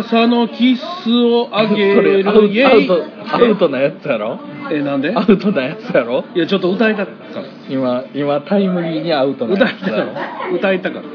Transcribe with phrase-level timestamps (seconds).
[0.00, 2.86] 噂のキスをあげそれアウるイエイ。
[2.86, 4.38] トアウトなやつやろ？
[4.70, 5.14] えなんで？
[5.14, 6.24] アウトなやつやろ？
[6.34, 7.42] いやちょっと歌いたかった
[7.72, 10.12] 今今タイムリーにアウトな歌やつやろ。
[10.12, 11.08] いたかった歌いたかった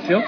[0.00, 0.22] ですよ。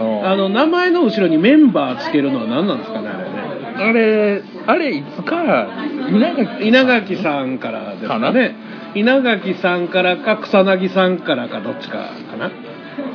[0.00, 0.26] うん。
[0.26, 3.34] あの名前の後ろにメンバーつけるのは何なんですかねあれね。
[3.76, 5.68] あれあれいつから
[6.08, 8.56] 稲垣稲垣さんからですかね。
[8.94, 12.50] 稲垣さんからか草薙さんからかどっちかかな。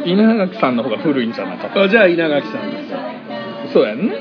[0.05, 1.83] 稲垣さんの方が古いんじゃなかった？
[1.83, 2.89] あじゃあ稲垣さんです
[3.73, 4.15] そうやんね。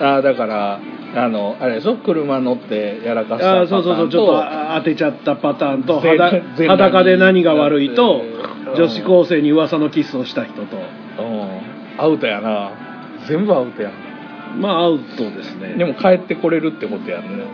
[0.00, 0.80] あだから
[1.14, 1.96] あのあれでしょ？
[1.96, 4.44] 車乗ってやらかしたあそうそうそうちょっと
[4.78, 6.00] 当てちゃったパターンと
[6.56, 8.74] 全裸で何が悪いとうん。
[8.76, 10.76] 女子高生に噂のキスをした人と。
[10.76, 10.80] う
[11.22, 11.60] ん。
[11.98, 12.70] アウトやな。
[13.26, 13.92] 全部アウトやん。
[14.60, 15.74] まあアウトですね。
[15.74, 17.44] でも帰ってこれるってことやんね。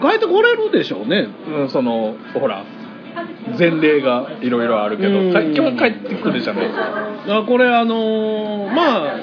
[0.00, 1.26] 帰ってこれるでしょうね。
[1.48, 2.64] うんそのほら
[3.58, 5.32] 前例がいろいろあるけどうん。
[5.32, 6.66] か基本帰ってくるじゃない。
[7.28, 9.16] あこれあのーまあ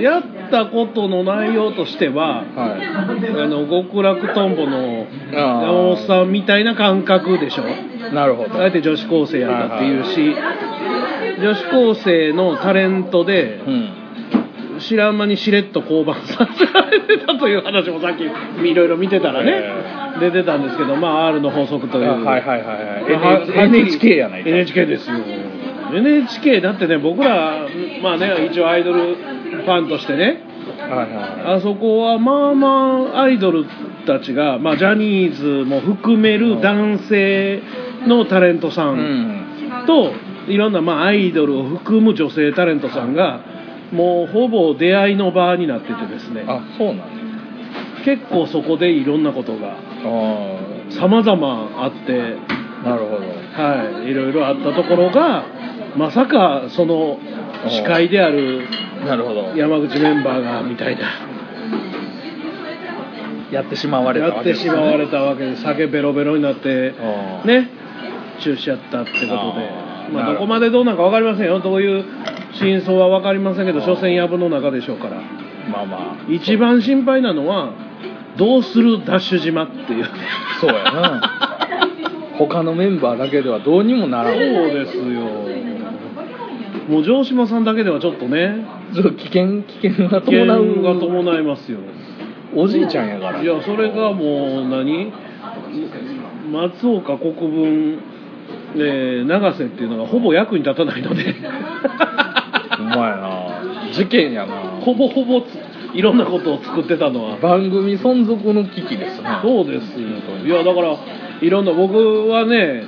[0.00, 2.76] やったことの内容としてはは
[3.42, 7.64] あの極楽とんぼの山本さんみたいな感覚でしょ？
[7.68, 8.60] いなるほど。
[8.60, 10.34] あえて女子高生やったっていうし
[11.40, 13.88] 女子高生のタレントでうん。
[14.80, 22.08] 知らん間にしれっと降板させられてたという話もさっきいろいろ見てたらねえ出てたんですけどまあ R の法則という。
[22.08, 22.64] あはいはいは
[23.08, 24.48] いまあはい NHK やないか。
[24.50, 25.16] NHK ですよ
[25.94, 27.66] NHK だってね僕ら
[28.02, 30.42] まあね一応アイドルファンとしてね。
[30.78, 32.68] はいはあそこはまあま
[33.14, 33.64] あアイドル
[34.06, 37.62] たちが、まあ、ジャニーズも含める男性
[38.06, 39.86] のタレントさんん。
[39.86, 40.12] と
[40.50, 43.40] いろんなまあアイドルを含む女性タレントさんが
[43.92, 46.44] もうほぼ出会いの場になっててですね。
[46.46, 47.18] あそうなん
[48.04, 52.36] 結構そこでいろんなことがあ様々あって。
[52.84, 53.26] あなるほど。
[53.60, 55.44] はいいろいろあったところが
[55.98, 57.18] まさかその
[57.68, 58.68] 司会である
[59.04, 59.56] なるほど。
[59.56, 61.02] 山口メンバーがみたいな。
[63.50, 64.70] やってしまわれたやってわけですね。
[64.70, 67.70] しまわれたわけで酒ベロベロになってあーね
[68.40, 69.32] 中止やったってことで。
[69.32, 69.44] まあ
[70.06, 70.32] あーなるほど。
[70.34, 71.58] どこまでどうなんか分かりませんよ。
[71.60, 72.04] どういう
[72.60, 75.20] 真相は分かりませんけどあー所詮藪の中でしょうから。
[75.70, 76.32] まあまあ。
[76.32, 77.72] 一番心配なのは
[78.36, 80.06] どうするダッシュ島っていう。
[80.60, 81.34] そうやな。
[82.38, 84.34] 他のメンバーだけではどうにもならん。
[84.34, 85.02] そうですよ
[86.88, 91.78] もう城島さんだけではちょっとね危険危険が危険伴うが伴いますよ。
[92.56, 93.42] おじいちゃんやから。
[93.42, 95.12] いやそれがもう何？
[96.50, 97.98] 松岡国分、
[98.74, 101.34] えー永瀬っていうのがほぼ役に立たないので。
[101.34, 103.92] ほんまやな。
[103.92, 104.80] 事件やな。
[104.80, 105.44] ほぼほぼつ
[105.94, 107.38] いろんなことを作ってたのは。
[107.38, 110.08] 番組存続の危機ですねそうですよ。
[110.42, 110.96] いやだから
[111.42, 112.82] いろんな僕はね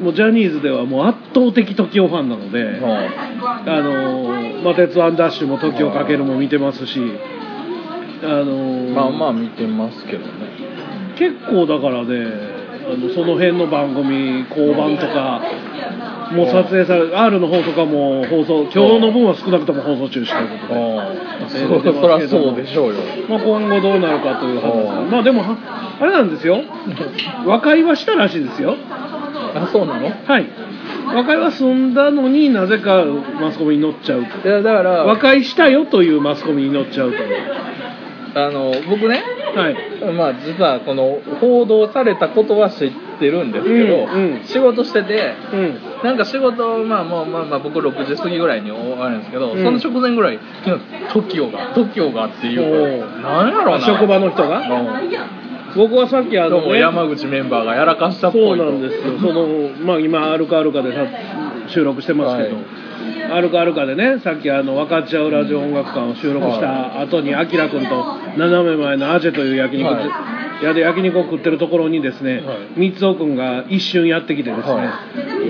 [0.00, 3.08] もうジャニーズではもう圧倒的 TOKIO ファンなので、は
[3.66, 7.00] あのーまあ、鉄腕ダッシュも TOKIO かけるも見てますし、
[8.22, 10.28] あのまあまあ見てますけどね。
[11.18, 12.57] 結構だからね
[12.90, 15.42] あのその辺の番組交番とか
[16.32, 23.00] もう撮影され R の方とかも放送今日の分は少なくとも放送中止ということで、あえーそそりゃそうでしょうよ。
[23.28, 25.56] まあ、今後どうなるかという話うんまあでもは
[26.00, 26.62] あれなんですよ。
[27.46, 28.76] 和解はしたらしいですよ。
[29.54, 30.06] あそうなの？
[30.08, 30.46] いはい。
[31.14, 33.04] 和解は済んだのになぜか
[33.40, 34.48] マスコミに乗っちゃうと。
[34.48, 37.16] やだから和解したよというマスコミに乗っちゃうと
[38.46, 39.22] あの僕ね
[39.54, 39.76] はい。
[40.12, 44.44] まあ実はこの報道されたことは知ってるんですけど、うんうん。
[44.44, 45.78] 仕事しててうん。
[46.04, 49.64] なんか仕事まあもうまあまあ僕6時過ぎぐらいに終わるんですけど、うん。
[49.64, 50.38] その直前ぐらい
[51.12, 53.84] 「TOKIO が TOKIO が」っていうなんやろうな。
[53.84, 54.62] 職場の人が？
[55.76, 58.64] 僕はさっきあうんどうものね山口メンバーがやらかしたっぽいと。
[58.64, 59.18] そうなんですよ。
[59.18, 59.46] その
[59.84, 61.06] まあ今アルカアルカでさ
[61.68, 62.64] 収録してますけど、はい
[63.30, 68.04] アルカアルカでねさっきあの分かっちゃうラジオ音楽館を収録した後にアキラ君と
[68.36, 72.92] 斜め前のアジェという焼肉、は屋で焼肉を食ってるところにですね、はい。
[72.92, 74.82] 三尾君が一瞬やってきてですね、、は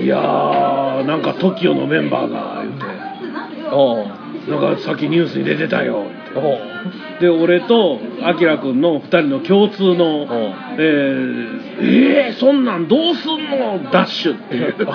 [0.03, 0.07] い。
[0.07, 3.09] やーなんか TOKIO のメンバーが言うて。
[4.49, 6.05] なんかさっきニュースに出てたよ。
[6.35, 6.59] おう
[7.19, 10.27] で俺とアキラ君の2人の共通のん
[10.77, 13.91] 「えー、えーそんなんどうすんの？
[13.91, 14.75] ダッシュ」っていう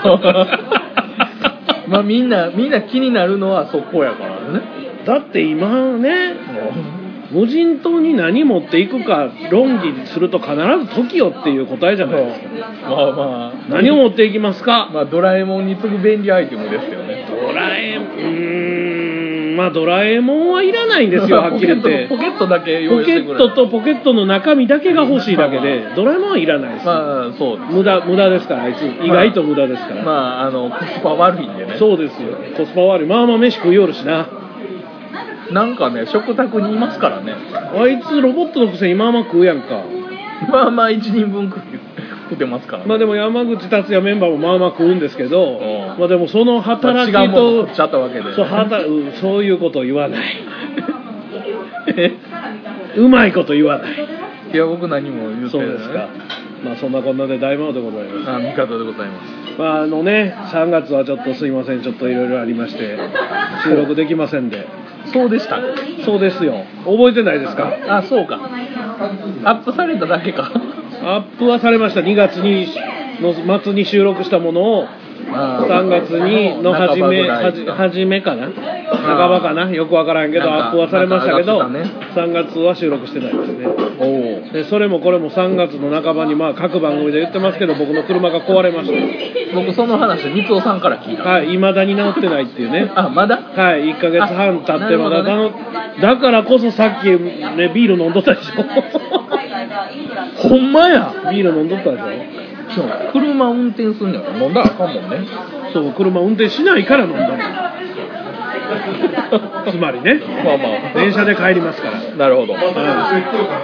[1.87, 4.61] まあみんなみんな気になるのはそこやからね。
[5.05, 6.35] だって今ね
[7.31, 12.49] 無人島に何持っていくか論議すると必ず TOKIO っていう答えじゃないですか。
[12.89, 13.53] まあまあ。
[13.69, 14.89] 何を持っていきますか。
[14.93, 17.25] まあドラえもんに次ぐ便利アイテムですよね。
[17.27, 18.74] ドラえもん
[19.55, 22.07] まあドラえもんはいらないんですよ はっきり言って。
[22.09, 27.73] ポケットだけ用ポケ意してくれットとポケットの中身だけが欲しいだけでドラえもんはいらないです、まあそうです。
[27.73, 28.83] 無駄無駄ですからあいつ。
[29.03, 31.73] 意外と無駄ですから、まああのコスパ悪いんでね。
[31.77, 32.29] そうですよ。
[32.57, 33.07] コスパ悪い。
[33.07, 34.27] まあまあ飯食いよるしな。
[35.51, 37.33] なんかね食卓にいますからね。
[37.79, 39.83] あいつロボットのくせにまあまあ食うやんか。
[40.51, 41.77] まあまあ1人分食って
[42.25, 42.89] 食ってますからね。
[42.89, 45.99] まあでも山口達也メンバーもまあまあ食うんですけど、うん。
[45.99, 50.21] まあでもその働きまあ違うもっちゃったわけでそうはたうんそういうことを言わない。
[52.97, 53.91] うまいこと言わない。
[54.53, 55.49] いや僕何も言ってない。
[55.49, 56.07] そうですか。
[56.63, 58.29] まあそんなこんなで大魔王でございます。
[58.31, 59.59] あ味方でございます。
[59.59, 61.81] まああのね3月はちょっとすいません。
[61.81, 62.97] ちょっといろいろありまして
[63.63, 64.65] 収録できませんで。
[65.13, 65.59] そうでした。
[66.03, 66.63] そうですよ。
[66.85, 67.71] 覚えてないですか？
[67.87, 68.39] あそうか。
[69.43, 70.49] アップされただけか
[71.05, 72.01] アップはされました。
[72.01, 72.67] 2月に
[73.21, 74.87] の末に収録したものを
[75.31, 78.49] 3月にの初め初めかな。
[78.51, 79.69] 半ばかな。
[79.71, 81.79] よくわからんけどアップはされましたけどなんか
[82.15, 84.51] 上がって3月は収録してないですね。
[84.51, 88.91] でそれもこれも3月の半ばにまあ各番組で言ってますけど僕の車が壊れまし
[89.53, 91.23] 僕その話三尾さんから聞いた。
[91.23, 92.91] たはいいまだに治ってないっていうね。
[92.95, 93.37] あまだ？
[93.55, 98.63] はい1ヶ月半経ってまだあなるほどだだからこそさっきねビール飲んどったでしょ
[100.49, 101.13] ほんまや。
[101.31, 102.89] ビール飲んどったでしそう。
[103.11, 105.17] 車運転すんのやろ飲んだらあかんもんね。
[105.69, 107.27] ょそう車運転しないから飲んだ。
[107.27, 107.75] の
[109.71, 110.21] つまりね。
[110.43, 110.63] まあま
[110.93, 110.99] あ。
[110.99, 111.99] 電車で帰りますから。
[112.17, 112.53] なるほど。
[112.53, 112.63] はい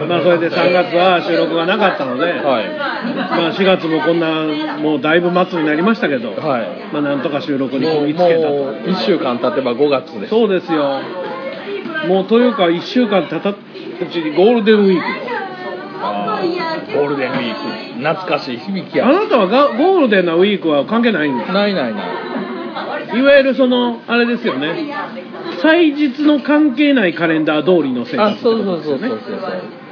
[0.08, 2.36] まあそれで3月は収録がなかったので、はい。
[2.40, 4.46] まあ4月もこんな
[4.82, 6.68] もうだいぶ末になりましたけど、はい。
[6.92, 8.50] まあなんとか収録にこぎつけたと。
[8.50, 10.30] もう1週間経てば5月です。
[10.30, 11.00] そうですよ。
[12.08, 13.56] もうというか1週間たたう
[14.10, 15.31] ちにゴールデンウィーク
[16.02, 18.00] ゴールデンウィーク。
[18.00, 19.08] 懐かしい響きや。
[19.08, 22.02] あなたはがゴールデンなウィークは関係ないんですないないな
[23.14, 23.20] い。
[23.20, 24.92] いわゆるそのあれですよね。
[25.62, 29.28] 祭日の関係ないカレンダー通りの生活あそうそうそうそうそ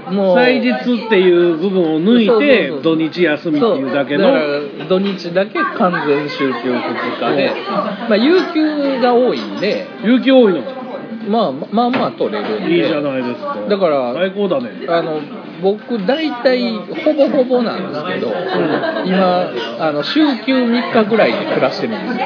[0.10, 0.14] う。
[0.14, 0.70] もう祭日
[1.06, 4.32] っていう部分を抜いて土日休みっていうだけの。
[4.88, 10.64] 土日だけ完全週休2日で、まあ、有給が多いんで、有給多いの？
[11.30, 13.58] まあ、まあまあ取れるいいじゃないですか。
[13.70, 14.72] だから最高だね。
[14.88, 15.22] あの
[15.62, 18.34] 僕大体ほぼほぼなんですけど、
[19.06, 22.26] 今あの週休3日ぐらいで暮らしてるんですよ。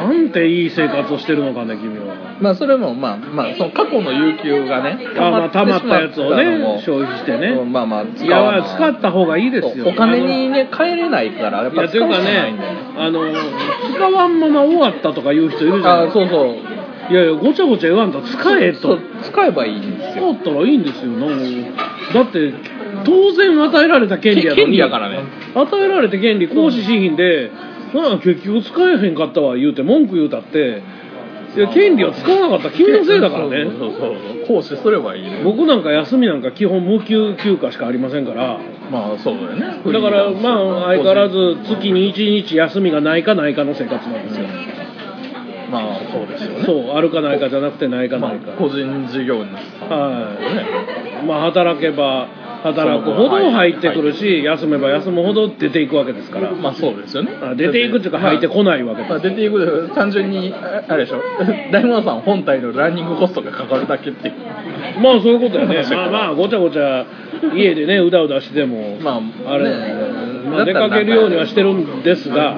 [0.00, 2.14] なんていい生活をしてるのかね君は。
[2.40, 7.48] まあそれもまあまあその過去の有給がねあまあ溜まったやつをね消費してね。
[7.48, 12.80] うんまあまあいや使い使った方がいいですよお金にね変えれないからやっぱ使うしかないんねだよね。
[12.96, 13.20] あの
[13.94, 16.08] 使わんまま終わったとか言う人いるじゃない。
[16.08, 16.56] あそうそう。
[17.10, 18.98] いやいやごちゃごちゃ言わんと使えと。
[19.22, 20.32] 使えばいいんですよ。
[20.34, 21.26] 使ったらいいんですよな
[22.12, 22.52] だって
[23.04, 24.62] 当然与えられた権利やのに。
[24.62, 25.20] 権利やからね。
[25.54, 27.50] 与えられた権利行使しひんで、
[27.94, 30.82] まあ結局使えへんかったわ言うて文句言うたって
[31.56, 32.68] いや権利を使わなかった。
[32.68, 33.64] ら君のせいだからね。
[33.64, 35.42] そうそうそう行使すればいいね。
[35.42, 38.60] 僕なんか休みなんか基本無給休暇しかありませんから。
[38.90, 39.92] まあそうだよね。
[39.92, 44.46] だからまあ相変わらず月に1日休みがないかないかの生活なんですよ、
[46.40, 49.88] ですよねそうあるかないかじゃなくてないかまあないか、個人事業主さん。
[49.88, 52.28] はい、まあ働けば
[52.62, 57.32] 働くほど入ってくるし、休めば休むほど出ていくわけですから、まあそうですよね。
[57.40, 59.10] あ出ていくっていうか入ってこないわけです。
[59.10, 61.22] まあ、出ていくで単純にああれでしょ。
[61.72, 64.34] 大門さん本体のランニングコストがかかるだけっていう。
[65.02, 65.82] まあそういうことやね。
[65.90, 67.06] まあまあごちゃごちゃ
[67.54, 69.70] 家でねうだうだしてもまああれ、ね。
[70.50, 72.56] まあ、出かけるようにはしてるんですが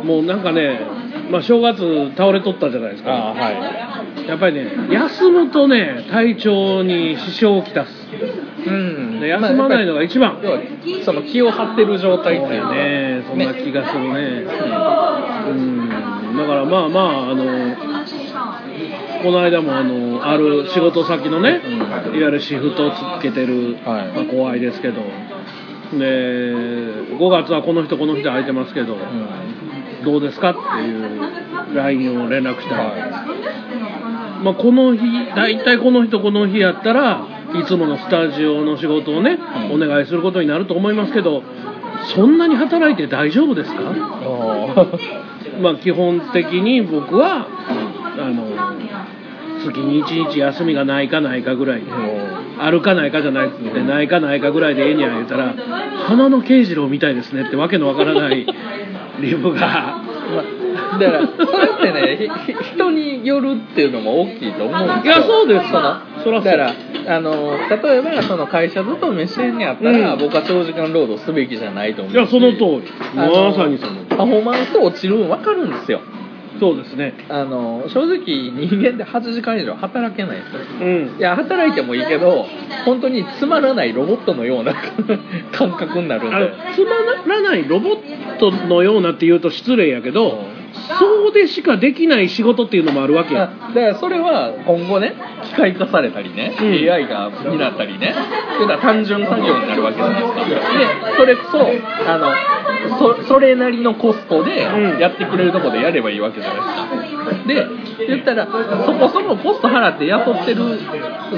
[0.00, 0.06] うん。
[0.06, 0.80] もうなんかね、
[1.30, 3.10] まあ、正月倒れとったじゃないですか。
[3.12, 4.28] ああはい。
[4.28, 7.92] やっぱりね休むとね体調に支障をきたす。
[8.66, 9.20] うん。
[9.20, 10.40] で休まないのが一番。
[10.42, 10.60] 要は
[11.04, 14.44] その気を張ってる状態っていうかねそんな気がするね。
[15.48, 16.36] うん。
[16.36, 17.76] だからまあまああの
[19.22, 21.76] この間もあのある仕事先のね、うん。
[21.76, 24.08] いわゆるシフトをつけてる、はい。
[24.08, 25.02] まあ、怖いですけど。
[25.92, 29.71] で5月はこの人この人空いてますけど、うん
[30.04, 35.00] どうですかっていう LINE を連絡したら、はまあ、この日
[35.34, 39.38] 大体この人この日やったらいつものスタジオの仕事をね、
[39.72, 39.82] うん。
[39.82, 41.42] お願いすることになると思いますけど
[42.14, 43.80] そんなに働いて大丈夫ですか？
[43.80, 44.86] あ
[45.62, 47.46] まあ基本的に僕は
[48.18, 48.46] あの
[49.64, 51.90] 月に1日休みがないかないかぐらいで
[52.58, 55.54] あるかないかじゃなくてないかないかぐらいでええにゃ言うたら
[56.06, 58.46] 花の慶次郎みたいですねってわけのわからない
[59.20, 59.60] リブが。
[59.60, 62.28] まあだからそれってね
[62.74, 65.14] 人によるっていうのも大きいと思うんですよ。
[65.14, 65.70] いやそうです。
[65.70, 70.18] そのそらだからあの例えばその会社勤めしてんやったら、うん。
[70.18, 72.92] 僕は長時間労働すべきじゃないと思うしいやその通り。
[73.14, 76.00] まさにそのパフォーマンス落ちるの分かるんですよ
[76.62, 77.14] そうですね。
[77.28, 80.60] あの正直人間で8時間以上働けないですよ。
[80.80, 81.18] うん。
[81.18, 82.46] いや働いてもいいけど
[82.84, 84.72] 本当につまらないロボットのような
[85.50, 86.52] 感覚になるんで。
[86.76, 90.38] つまらないロボットのようなって言うと失礼やけど
[90.98, 95.14] そうでしかできない仕事っていうのもあるわけやだからそれは今後ね
[95.44, 96.92] 機械化されたりね、うん。
[96.92, 98.14] AI がになったりね
[98.52, 100.44] そういうのは単純作業になるわけじゃないですか。
[100.44, 101.58] でそれこそ
[102.10, 102.32] あの
[102.98, 104.98] そそれなりのコストでうん。
[104.98, 107.22] やってくれるとこでやればいいわけじゃないですか。
[107.46, 110.78] で言ったらそこそこコスト払って雇ってる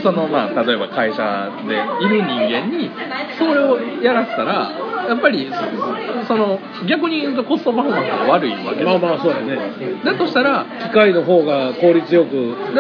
[0.03, 1.75] そのまあ例えば会社で
[2.05, 2.91] いる人間に
[3.38, 4.71] それをやらせたら
[5.08, 5.50] やっぱり
[6.26, 6.58] その
[6.88, 9.58] 逆に言うとコストパフォーマンスが悪いわけですまあまあそうやね。
[10.04, 12.32] だとしたら機械の方が効率よく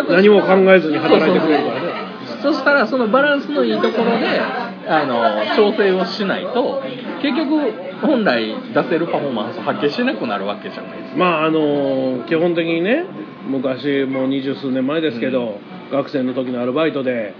[0.08, 2.14] 何も考えずに働いてくれるからね。
[2.42, 4.40] そしたらそのバランスのいいところで
[4.86, 6.82] あの調整をしないと
[7.22, 11.16] 結局本来出せるパフォーマンスを発揮しなくなるわけじゃないですか。
[11.16, 13.04] まああの基本的にね
[13.46, 15.58] 昔もう二十数年前ですけど、
[15.90, 17.34] 学生の時のアルバイトで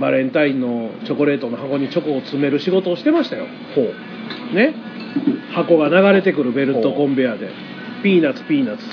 [0.00, 3.46] バレンタインのチョコレートの箱にチョコを詰める仕事をしてましたよ。
[3.74, 3.94] ほう
[4.54, 4.74] ね
[5.54, 7.50] 箱が流れてくるベルトコンベヤーで
[8.02, 8.84] ピーナッツピーナッツ。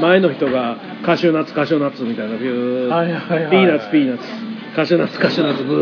[0.00, 2.88] 前の人がカシューナッツカシューナッツみたいなビュー。
[2.88, 3.50] はいはいはい。
[3.50, 4.24] ピーナッツピーナッツ。
[4.76, 5.74] カシューナッツカシューナッツブ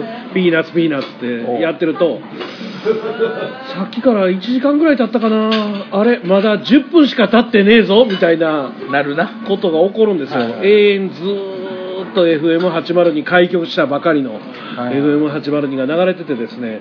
[0.00, 0.34] ー。
[0.34, 2.20] ピーナッツピーナッツってやってると
[3.74, 5.50] さっきから1時間ぐらい経ったかな。
[5.90, 9.44] あれまだ10分しか経ってねえぞみたいななるな。
[9.46, 14.38] ことが起こるんですよ、はいはい永遠ずーっと FM80 に開局したばかりのは
[14.90, 16.80] い FM80 が流れててですね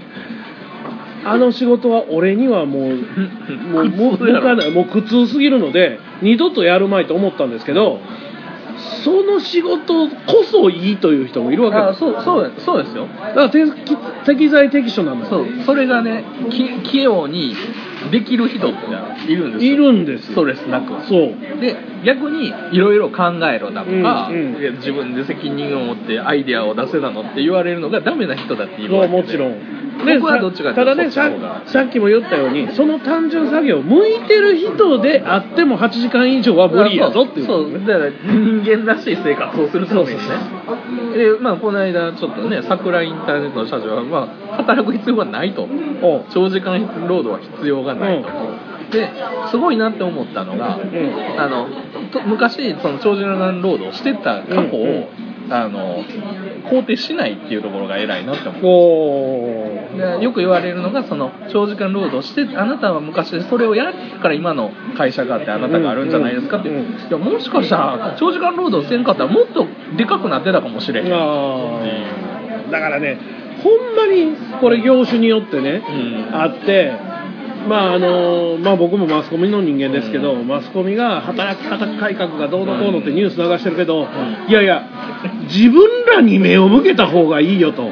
[1.23, 2.97] あの仕事は俺にはもう
[3.71, 4.71] もうもうかない。
[4.71, 7.99] もう苦痛すぎるので二度とやるまいと思ったんですけど
[9.03, 11.77] その仕事こそいいという人もいるわけ。
[11.77, 13.07] あそうそうそうですよ。
[13.07, 13.71] だから適
[14.25, 15.25] 適材適所なのよ。
[15.25, 17.55] そうそれがねき器用に
[18.11, 18.73] できる人っ
[19.25, 19.73] ているんですよ。
[19.73, 21.61] いるんですストレスなくそう。
[21.61, 24.75] で逆にいろいろ考えろだとか、うんうん。
[24.77, 29.55] 自分で責任を持ってアイデアを出せだのって言われるのがダメな人だっているわけでもちろん
[30.05, 31.29] 僕はどっちかただねさ
[31.65, 40.15] さっきも言ったようにその単純作業向いてる人であっても8時間以上は無理やぞっていうそうそうだから人間らしい生活をするためにね。
[41.15, 45.67] でまあこの間ちょっとね桜インターネットの社長は、まあ、働く必要がないと。
[46.33, 48.29] 長時間労働は必要がないと、
[48.91, 49.09] で
[49.49, 51.39] すごいなって思ったのが、ん。
[51.39, 51.67] あの
[52.11, 56.03] と昔その長時間労働してた過去を、うんあの
[56.69, 60.23] 肯定しないっていうところが偉いなって思う。
[60.23, 69.67] よく言われるのがその長時間労働してあなたは昔それをやったから今の会社があってあなたがあるんじゃないですかって、うんうんいやもしかしたら長時間労働せんかったらもっと
[69.97, 72.71] でかくなってたかもしれへん、あー。
[72.71, 73.17] だからね
[73.61, 76.35] ほんまにこれ業種によってね、うん。
[76.35, 76.93] あって
[77.67, 84.07] まああのまあ、僕もマスコミの人間ですけど、マスコミが働き方改革がどうのこうのってニュース流してるけど、
[84.47, 84.87] いやいや
[85.43, 87.91] 自分らに目を向けた方がいいよと、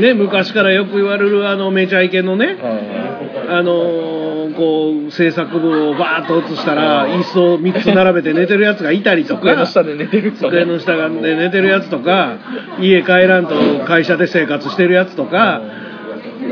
[0.00, 2.58] ね、昔からよく言われるあのめちゃイケのね、
[3.48, 12.38] あのこう制作部をバーッと映したら椅子を3つ並べて寝てるやつがいたりとか机の下で寝てる机の下がで寝てるやつとか
[12.80, 15.62] 家帰らんと会社で生活してるやつとか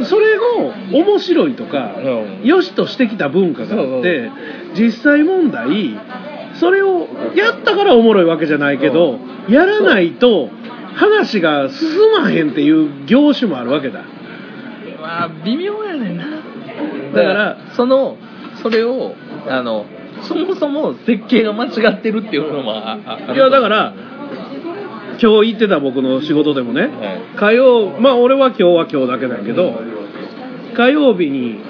[0.04, 2.08] それを面白いとかう
[2.40, 2.44] ん。
[2.44, 4.30] 良しとしてきた文化があって
[4.74, 5.98] 実際問題
[6.58, 9.18] それをやったからおもろいわけじゃないけど
[9.48, 10.48] やらないと
[10.94, 14.02] 話が進まへんっていう業種もあるわけだ。
[15.00, 16.24] まあ微妙やねんな。
[17.14, 18.16] だからその
[18.62, 19.14] それを
[19.48, 19.86] あの
[20.22, 23.94] そもそも設計が間違ってるっていうのもいやだから
[25.22, 29.78] 今日行ってた僕の仕事でもね、はい火曜まあ俺は今日は今日だけだけど、
[30.74, 31.60] 火曜日に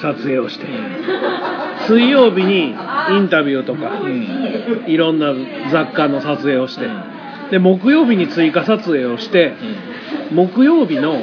[0.00, 0.66] 撮影をして、
[1.86, 4.90] 水曜日にインタビューとか、うん。
[4.90, 5.34] いろんな
[5.70, 6.88] 雑貨の撮影をして、
[7.50, 9.54] で木曜日に追加撮影をして、
[10.32, 11.22] 木曜日の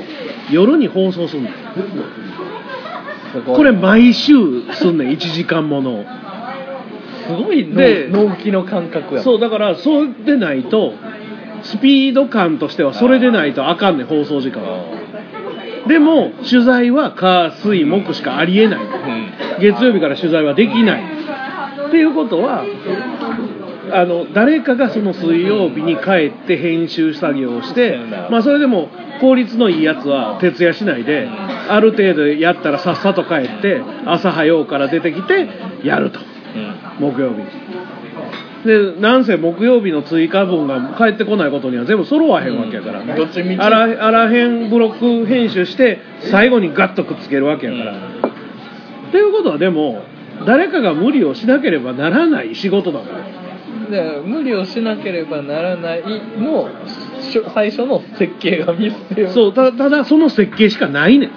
[0.51, 1.49] 夜に放送するの。
[3.31, 4.33] すごいこれ毎週
[4.73, 6.05] すんねん1時間ものを。
[7.27, 9.23] すごいで納期の感覚や。
[9.23, 10.93] そうだからそうでないと
[11.63, 14.99] スピード感としてはそれでないとあかんねん放送時間は。
[15.87, 18.79] でも取材は火水木しかありえない。
[18.79, 19.33] うん。
[19.59, 21.03] 月曜日から取材はできない。
[21.87, 22.63] っていうことは
[23.91, 27.97] あの誰かがその水曜日に帰って編集作業をして、
[28.29, 28.89] まあ、それでも
[29.19, 35.49] 効率のいいやつは徹夜しないである程度やったらさっさと帰って朝早うから出てきて
[35.83, 36.19] やると。
[36.99, 37.43] 木曜日
[38.65, 43.07] でなんせ木曜日の追加分が帰ってこないことには全部揃わへんわけやから、うん。
[43.15, 43.59] どっちみち？
[43.61, 45.99] あらあらへんブロック編集して
[46.29, 50.03] 最後にガッとくっつけるわけやから、っていうことはでも
[50.45, 53.19] 誰かが無理をしなければならない仕事だから
[53.89, 56.03] で無理をしなければならない
[56.38, 56.69] の
[57.53, 61.31] 最初の設計がミスってるそうたただその設計しかないねん。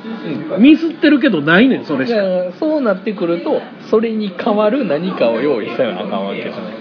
[0.55, 0.63] うん。
[0.63, 3.61] ミスってるけどないねんそれしだかそうなってくると
[3.91, 6.73] それに代わる何かを用意せなあかんわけじゃない。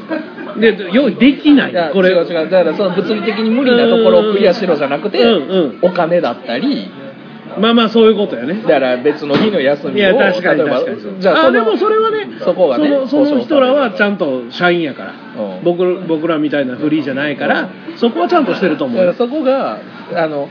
[0.59, 1.93] ですかで用意できない。
[1.93, 2.09] これ。
[2.11, 2.49] 違う違う。
[2.49, 5.89] だからその物理的に無理なところをクリアしろじゃなくて、うんうん。
[5.89, 6.89] お金だったり
[7.59, 8.61] まあまあそういうことやね。
[8.61, 11.21] だから別の日の休みをいや確かに確かに。
[11.21, 15.13] じゃああでもそれはねそこがねそのその人らはちゃんと社員やから、
[15.57, 15.63] うん。
[15.63, 18.97] 僕僕らみたいなフリーじゃないからそこはちゃんとしてると思う。
[18.97, 19.79] よだからそこが
[20.13, 20.49] あの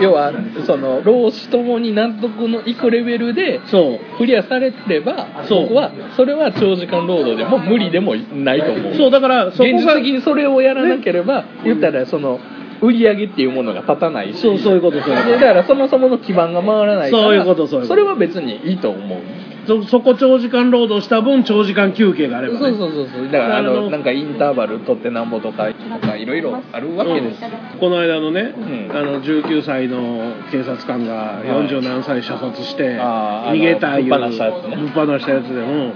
[0.00, 0.32] 要は
[0.66, 4.18] その労使ともに納得のいくレベルでそう。
[4.18, 5.62] クリアされればそう。
[5.68, 8.94] 僕はそれは長時間労働でも無理でもないと思う。
[8.94, 12.40] そうだからそこ現実が的にそれをやらなければ、言ったらその
[12.82, 14.40] 売り上げっていうものが立たないし。
[14.40, 15.30] そうそういうことそういうこと。
[15.30, 17.96] でだからそもそもの基盤が回らないからそういうことそういうこと。
[17.96, 19.18] れは別にいいと思う。
[19.66, 23.26] そそこ長時間労働した分長時間休憩があれば、ね、そうそうそうそう。
[23.30, 27.78] だからああののなんかインターバル取ってなんぼとかとかいろいろあるわけですよ、うん。
[27.78, 28.90] この間のね、ん。
[28.90, 35.94] あの19歳の警察官が40何歳射殺して逃げたいうぶっ放したやつでも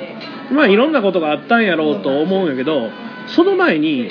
[0.53, 2.89] まあいろんなことがあったんやろうと思うんやけど
[3.27, 4.09] その前に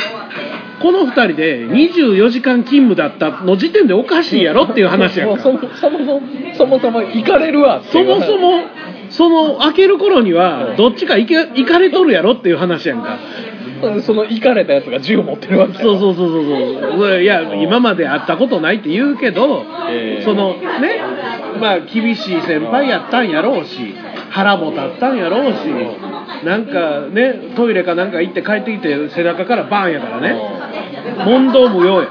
[0.81, 5.41] この2人で24時間勤務だったの時点でおかしいやろっていう話やんか。
[5.43, 6.21] そもそも
[6.53, 8.61] そもそも行かれるわそもそも
[9.09, 13.17] その開ける頃にはどっちか行け行かれとるやろっていう話やんか。
[14.01, 17.21] その行かれたやつが銃持ってるわけやそうそうそうそうそう。
[17.21, 20.23] いや今まで会ったことないって言うけど、ええ。
[20.23, 21.01] そのね。
[21.59, 23.95] まあ厳しい先輩やったんやろうし
[24.29, 25.59] 腹も立ったんやろうし
[26.43, 30.35] なんかねトイレかなんか行って帰ってきて背中からバーンやからね。
[31.25, 32.09] 問答無用や。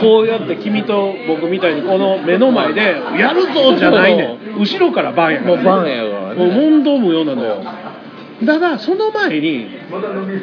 [0.00, 4.58] こうやって君と僕みたいにこの目の前で「やるぞ!」じゃないねん。
[4.58, 7.62] 後ろからバーンやから、もうバンやからもうね問答無用なのよ。
[8.42, 9.66] だからその前にい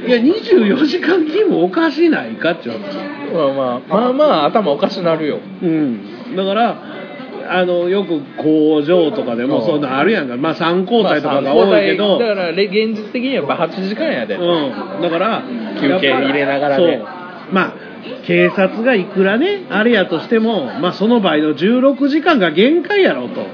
[0.08, 2.96] や24時間勤務おかしないかっていう話
[3.34, 5.40] まあまあまあまあ頭おかしなるよ。
[5.62, 6.36] うん。
[6.36, 6.78] だから
[7.54, 10.38] あのよく工場とかでもそういうのあるやんか。
[10.38, 15.44] まあ3交代とかが多いけど、まあだかられ現実的にはやっぱ8時間やで、うん、だから
[15.80, 16.98] 休憩入れながらね。
[16.98, 17.54] そう。
[17.54, 17.74] まあ
[18.26, 23.46] 警察がいくらねあれやとしても、まあ、その場合の16時間が限界やろうと。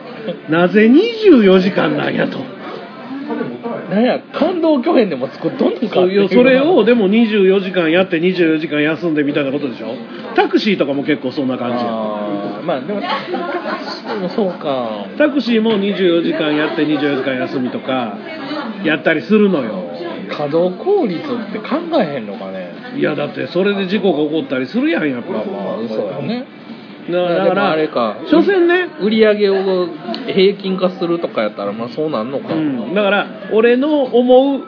[0.49, 2.37] なぜ24時間なんやと
[3.89, 9.95] なんや感動巨編でも作っとんのかそういやそれをでも24時間やって24時間休んでみたいなことでしょ？
[10.35, 11.89] タクシーとかも結構そんな感じや。
[11.89, 13.07] あーまあでもで
[14.21, 15.05] もそうか。
[15.17, 18.17] タクシーも24時間やって24時間休みとか
[18.83, 19.85] やったりするのよ。
[20.29, 22.71] 稼働効率って考えへんのかね。
[22.97, 25.31] いやだってそれで事故が起こったりするやんやっぱ。
[25.31, 26.45] まあまあ嘘やね
[27.11, 28.17] だからあれか。
[28.29, 29.87] 所詮ね売り上げを
[30.27, 32.53] 平均化するとかやったらまあそうなんのか。
[32.53, 34.61] うん、だから俺の思う、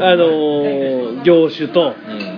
[0.00, 2.36] あのー業種とうん。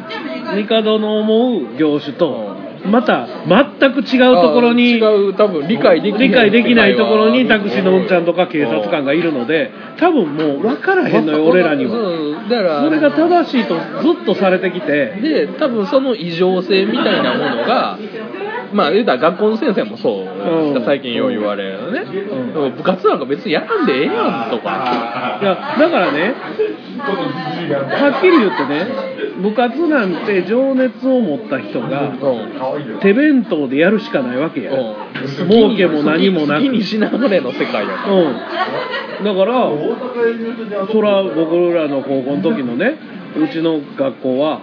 [0.66, 2.56] 帝の思う業種と
[2.86, 6.28] また全く違うところに違う多分理解できない。
[6.28, 11.90] 理解できないところにタクシーのおっちゃんとか警察官がいるので多分もう分からへんのよ俺らには。
[11.92, 14.88] そうだからそれが正しいとずっとされてきて。
[15.20, 17.98] で多分その異常性みたいなものが
[18.72, 20.84] まあ言うたら学校の先生もそう、うん。
[20.84, 22.76] 最近よう言われるよね、ん。
[22.76, 25.38] 部活なんか別にやらんでええやんとか。
[25.40, 26.34] いやだからね
[26.98, 28.86] はっきり言ってね
[29.42, 33.00] 部活なんて情熱を持った人がうん。
[33.00, 34.72] 手弁当でやるしかないわけや。
[34.72, 35.48] うん。
[35.48, 36.64] 儲けも何もなく。
[36.64, 38.14] 好きにしながらの世界やから。
[38.14, 39.70] うん、だから
[40.90, 42.98] そら僕らの高校の時のね
[43.36, 44.60] うちの学校は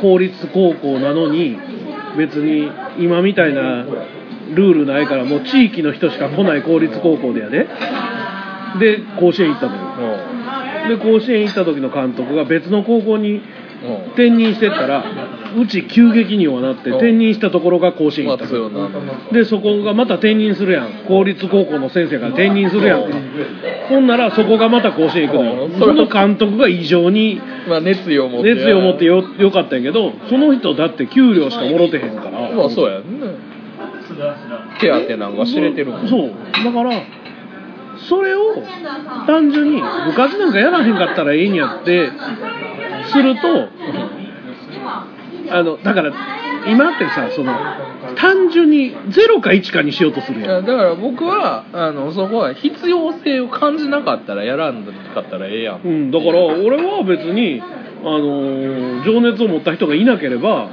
[0.00, 1.56] 公立高校なのに
[2.16, 3.84] 別に今みたいな
[4.54, 7.68] ルールないからもう地域の人しか来ない公立高校でやで
[8.78, 10.32] で甲子園行ったのよ。
[10.88, 13.42] で甲子園行った時の監督が別の高校に
[14.14, 15.04] 転任してったら
[15.56, 16.96] うち急激にはなってうん。
[16.96, 18.46] 転任したところが甲子園行った。
[18.46, 21.04] のまあ強なでそこがまた転任するやん。
[21.06, 23.10] 公立高校の先生が転任するやん。
[23.10, 23.16] か
[23.88, 25.64] ほんならそこがまた甲子園行くのよ。
[25.66, 25.78] うん。
[25.78, 28.54] その監督が異常にまあ熱意を持って。
[28.54, 32.50] 熱意を持ってよよかったんやけどその人だって給料しかもろてへんから。
[32.52, 33.52] まあそうやんね。
[34.80, 36.30] 手当なんか知れてるもんそう。
[36.64, 37.02] だから
[38.08, 38.40] それを
[39.26, 42.10] 単純に部活なんかやらへんかったらええんやって
[43.12, 43.68] すると
[45.50, 46.12] あのだから
[46.66, 47.52] 今ってさその
[48.16, 50.52] 単純に0か1かにしようとするいやん。
[50.54, 60.68] やだから僕はあのそこは必要性を感じなかったらやらんかったらええやん、うん、だから俺は別に、あのー情熱を持った人がいなければ、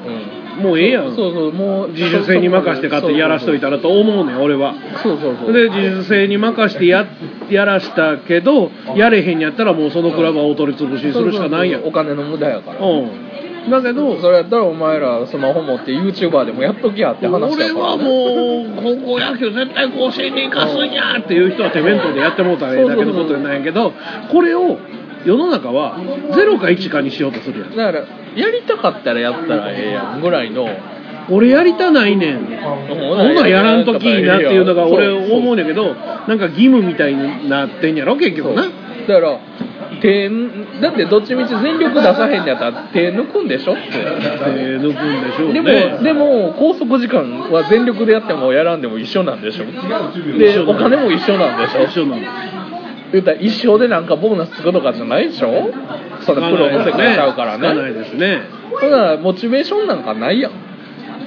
[0.62, 1.16] もうええやん。
[1.16, 4.76] そうそうもう自主性に任せて勝手にやらしといたらと思うねん俺は。
[5.02, 5.54] そうそうそう。
[5.54, 7.08] で自主性に任してや
[7.50, 11.84] やらしたけどやれへんやったらもうそのクラブはお取り潰しにするしかないやん。
[11.84, 12.86] お金の無駄やから。
[12.86, 13.70] うん。
[13.70, 23.94] だけどそれやったらお前らスマホ持って YouTuber でもやっときやって話だ俺はもう高校野球絶対甲子園に行かすんやっていう人は手弁当でやってもうたらええだけのことなんやけど
[24.32, 24.80] これを
[25.26, 27.76] 世の中は0か1かにしようとするやん。
[27.76, 28.00] だから
[28.36, 30.66] やりたかったらやったらええやんぐらいの
[31.32, 32.46] 俺やりたないねん。
[32.88, 38.64] ほなやらんときいいなっていうのが俺思うんやけどなんか義務みたいになってんやろ結局な。
[38.64, 38.70] だ
[39.16, 39.40] から
[40.02, 40.30] 手
[40.82, 43.74] だってどっちみち全力出さへんやったら手抜くんでしょ？
[43.74, 49.66] って手抜くんでしょうでも、ねでも拘束時間は全力でやってもやらんでも一緒なんでしょ？
[50.38, 51.86] でお金も一緒なんでしょ？
[51.86, 52.22] 一緒なの
[53.12, 55.74] 言ったら一生でなんかボーナスつくとかじゃないでしょ？
[56.22, 58.00] そのプロの世界ちゃうからつかないね。
[58.00, 58.42] ですね。
[58.80, 60.52] だからモチベーションなんかないやん。
[60.52, 60.58] だ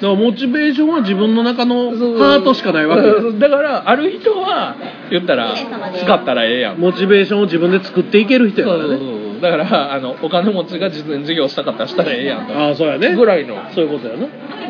[0.09, 4.77] からモチベーションは自分の中のハートしかないわけよだからある人は
[5.11, 6.79] 言ったら使ったらええやん。
[6.79, 8.95] モチベーションを自分で作っていける人やからね。
[8.95, 12.57] うだからあのお金持ちが実演事業したかったらしたらええやんと。
[12.57, 13.15] ああそうやね。
[13.15, 13.57] ぐらいの。
[13.75, 14.27] そういうことやな。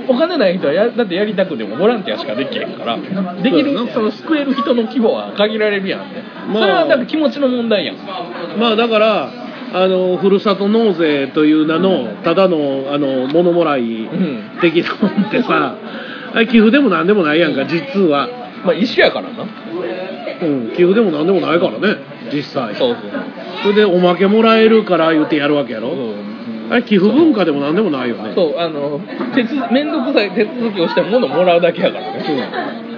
[0.09, 2.99] お金ない人はやだってやりたくてもボランティアしかできへんから。
[3.42, 6.62] できるその救える人の規模は限られるやんね、まあ。
[6.62, 7.97] それはだから気持ちの問題やん。
[8.59, 9.31] まあだから
[9.74, 14.42] あのふるさと納税という名のただのあの物もらいん。
[14.61, 15.76] 的なもんってさ
[16.35, 18.28] あれ寄付でもなんでもないやんか実は、
[18.64, 19.44] まあ一緒やからな。
[20.42, 21.96] うん、寄付でもなんでもないからね
[22.32, 22.74] 実際。
[22.74, 23.11] そうそう。
[23.62, 25.92] それでおまけもらえるから言ってやるわけやろ、
[26.70, 28.32] あれ寄付文化でもなんでもないよね。
[28.35, 28.98] そうあの
[29.70, 32.91] 面倒くさい手続きをして物もらうだけやからね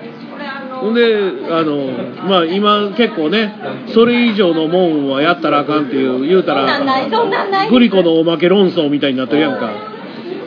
[0.84, 1.02] ほんで
[1.50, 1.88] あの
[2.28, 3.54] まあ今結構ね
[3.94, 6.66] それ以上のもんはやったらあかんっていう言うたら
[7.70, 9.70] グリコのおまけ論争みたいになってるやんか。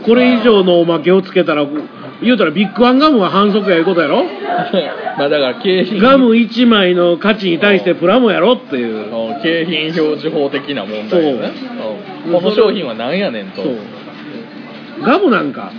[0.06, 1.66] これ以上のおまけをつけたら
[2.24, 4.24] 言うたらビッグワンガムは反則やいうことやろ？
[5.18, 6.00] まあだから景品。
[6.02, 8.96] ガム1枚の価値に対してプラモやろっていう。
[8.96, 9.00] う
[9.34, 11.52] ん景品表示法的な問題よね。
[12.28, 12.30] う。
[12.30, 12.34] ん。
[12.34, 13.62] この商品は何やねんと。
[15.04, 15.72] ガムなんか？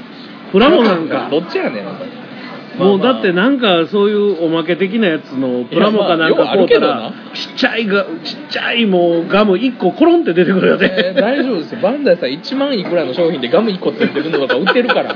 [0.52, 1.28] プラモなんか？
[1.32, 1.84] どっちやねん
[2.78, 11.20] もうだってなんかそういうおまけ的なやつのプラモかなんかいやまあ買うたらちっちゃいがちっちゃいもうガム1個コロンって出てくるよえーね。
[11.20, 11.80] 大丈夫ですよ。
[11.80, 15.14] バンダイさん1万いくらの商品でガム1個ついてるのとか売ってるから。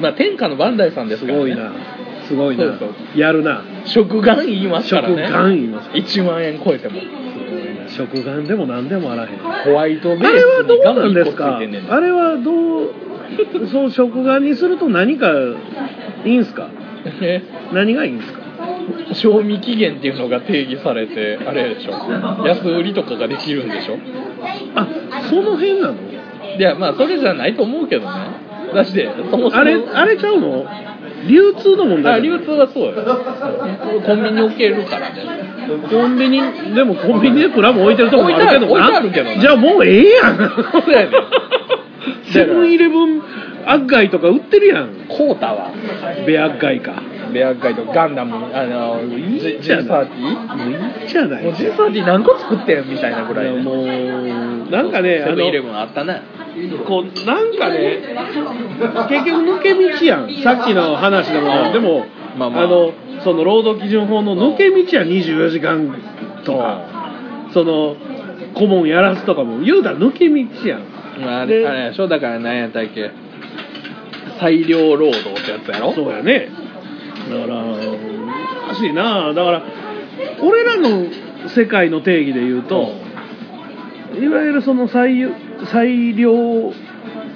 [0.00, 1.72] まあ天下のバンダイさんですから、ね、すごいな。
[2.28, 2.64] すごいな。
[3.16, 3.62] やるな。
[3.84, 5.26] 食玩言いますからね。
[5.26, 7.00] 食玩言います1万円超えても。
[7.88, 9.38] 食玩でも何でもあらへん。
[9.38, 12.50] ホワイトベーあれはスにガムどうなんで1個つすかいてんねんあれはど
[12.86, 13.11] う
[13.70, 15.30] そう食玩にすると何か
[16.24, 16.68] いいんすか？
[17.20, 17.42] え？
[17.72, 18.40] 何がいいんすか？
[19.14, 22.46] 賞味期限っていうのが定義されてあれでしょ？
[22.46, 23.98] 安売りとかができるんでしょ？
[24.74, 24.86] あ
[25.28, 25.94] その辺なの？
[26.58, 28.08] いやまあそれじゃないと思うけどね。
[28.74, 30.64] だしてそもそもあれあれちゃうの？
[31.28, 32.92] 流通の問題あ流通はそうよ。
[34.04, 35.22] コンビニ置けるからね。
[35.90, 36.40] コンビニ
[36.74, 40.36] でもコンビニでプラモ置いてるとこもあるけど置いてある置いてあるけどなじゃあもうええやん。
[40.36, 40.42] そ
[40.88, 41.10] うやねん
[42.32, 43.22] セブンイレブン
[43.66, 44.88] アッガイとか売ってるやん。
[45.08, 45.70] コータは。
[46.26, 47.00] ベアッガイか。
[47.32, 48.34] ベアガイドガンダム。
[48.54, 51.44] あのいいジじゃないジサーティもういいじゃない？
[51.44, 56.22] もうジサーティ何個作ってんみたいなぐらいねもうなんかねあセブンイレブのンあったね。
[56.86, 58.02] こうなんかね
[59.08, 60.30] 結局抜け道やん。
[60.42, 61.72] さっきの話でも。
[61.72, 62.04] でも、
[62.36, 62.66] まあまあ。
[62.66, 62.92] の
[63.24, 65.94] その労働基準法の抜け道や24時間
[66.44, 66.90] とか。
[67.54, 67.96] その
[68.54, 70.34] 顧問やらすとかも言うたら抜け道
[70.68, 70.80] やん。
[70.80, 70.86] ま
[71.20, 72.08] あれあれでしょ？
[72.08, 73.10] だから何やったっけ？
[74.40, 75.92] 裁量労働ってやつやろ？
[75.92, 76.48] そうやね。
[77.28, 79.32] だから難しいな。
[79.32, 79.62] だから
[80.42, 81.06] 俺らの
[81.48, 82.92] 世界の定義で言うと、
[84.20, 85.28] いわゆるその裁
[85.66, 86.72] 裁量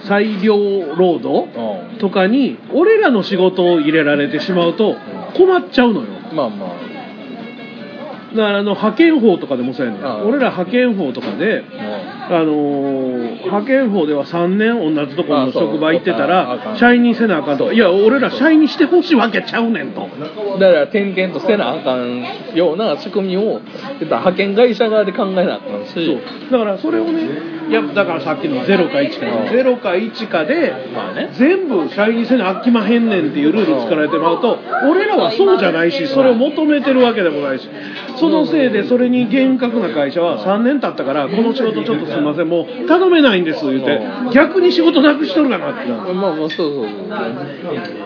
[0.05, 0.57] 裁量
[0.97, 1.49] 労働
[1.97, 4.97] うとかに俺らの仕事を入れられてしまうと
[5.37, 6.07] 困っちゃうのよ。
[6.07, 6.71] んまあまあ。
[8.35, 10.05] だからあの派遣法とかでもそうやねん。
[10.27, 11.63] 俺ら派遣法とかで
[12.29, 17.67] あのー派遣法では3年同じところの職場行ってたら社員にせなあかんと。
[17.67, 20.01] かいや俺ら社員にしてほしいわけちゃうねんと。
[20.01, 23.61] だから転々とせなあかんような仕組みを
[24.01, 25.93] 派遣会社側で考えなあかんし。
[25.95, 26.51] そう。
[26.51, 27.29] だからそれをね
[27.69, 29.49] いやだからさっきの0か1かうん。
[29.49, 31.31] 0か1かでまあね。
[31.35, 34.59] 全部社員にせなあきまへんねんっていうルール作られてまうと
[34.91, 37.69] 俺らはそうじゃないしそれを求めてるわけでもないし。
[38.17, 44.01] そのせいでそれに厳格な会社は3年経ったからこの仕事ちょっとすいませんもう頼めないんです言って。
[44.33, 46.15] 逆に仕事なくしとるかなってなる。
[46.15, 47.09] まあまあそうそうそう。
[47.09, 47.27] だか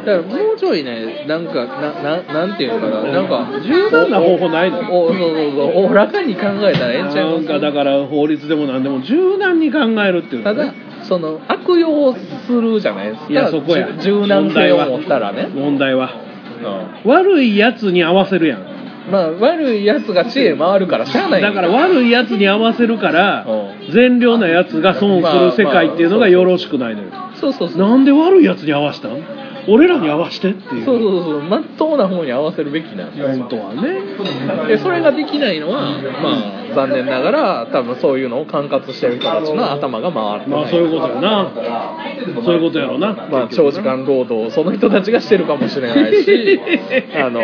[0.07, 3.13] らもうちょいねなんかなななんていうのかな。
[3.13, 4.79] なんか柔軟な方法ないの。
[4.81, 7.45] おそうそうそうおおらかに考えたらええんちゃいます？
[7.45, 13.33] なんかだから法律でも何でも柔軟に考えるっていうただその悪用するじゃないですか。
[13.33, 13.89] いやそこや。
[13.99, 16.11] 柔軟性を持ったらね、問題は
[17.05, 17.11] うん。
[17.11, 18.80] 悪いやつに合わせるやん
[19.11, 21.53] まあ悪いやつが知恵回るからしゃあないだ。
[21.53, 23.47] から悪いやつに合わせるから
[23.89, 27.09] う善良なやつが損する世界っていうのがよろしくないのよ。
[27.35, 27.79] そうそうそう。
[27.79, 29.23] なんで悪いやつに合わせたん？
[29.69, 30.85] 俺らに合わせてっていう。
[30.85, 33.05] そうそうそうまっとうな方に合わせるべきな。
[33.05, 34.01] んですよ本当はね。
[34.69, 35.83] でそれができないのは
[36.23, 40.61] まあ残念ながら多分そういうのを管轄してる人たちの頭が回ってない。
[40.61, 41.51] まあそういうことやな。
[42.43, 43.13] そういうことやろうな。
[43.31, 46.61] まあ長時間労働をその人たちがしてるかもしれないし
[47.23, 47.41] あの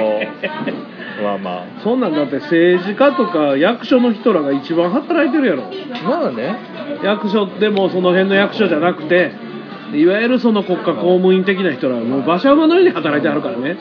[1.23, 5.65] まあまそんなんだって政治家とか役所の人らが一番働いてるやろ。
[5.65, 6.57] あまあね。
[7.03, 9.33] 役所でもその辺の役所じゃなくて
[9.95, 13.77] いわゆるその国家公務員的な人らはもう馬車馬のように働いてはるからね。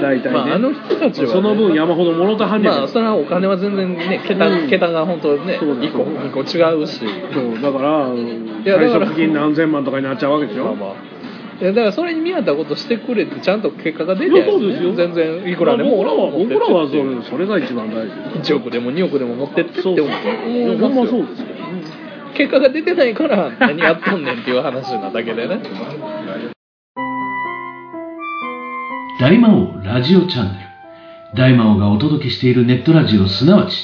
[0.00, 1.32] 大体ね、まああの人たちはね。
[1.32, 7.00] その分山ほどもろたはんねんまあそれはお金は全然ね桁,、うん桁が本当ねそうだ1個2個違うし。
[7.32, 11.19] そうだから退職金何千万とかになっちゃうわけでしょ、まあまあ
[11.60, 14.94] だからそれに見合ったことしてくれてちゃんと結果が出ていやそうですよ。
[14.94, 18.06] 全然いくらでも僕らは僕らはそれれそれが一番大
[18.42, 20.48] 事1億でも2億でも持ってってってそう思そう。
[20.48, 21.46] ういやほんまそうですよ。
[22.34, 25.60] 結果が出てないから何やっとんねんっていう話なだけでね。
[29.20, 31.36] 大魔王ラジオチャンネル。
[31.36, 33.74] 大魔王がお届けしているネットラジオすなわち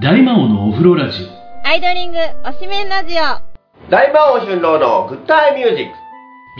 [0.00, 1.68] 大魔王のお風呂ラジオ。
[1.68, 3.90] アイドリングおしめんラジオ。
[3.90, 5.99] 大魔王春郎のグッタイミュージック。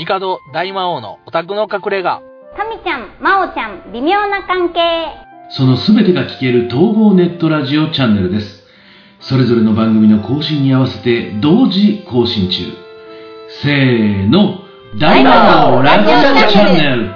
[0.06, 2.22] 帝大魔王のオタクの隠れ家。
[2.56, 4.80] タミちゃん、マオちゃん、微妙な関係。
[5.50, 8.64] そのすべてが聞ける統合ネットラジオチャンネルです。
[9.20, 12.62] それぞれの番組の更新に合わせて同時更新中。
[13.62, 14.60] せーの
[14.98, 17.10] 大魔王ラジオチャンネル。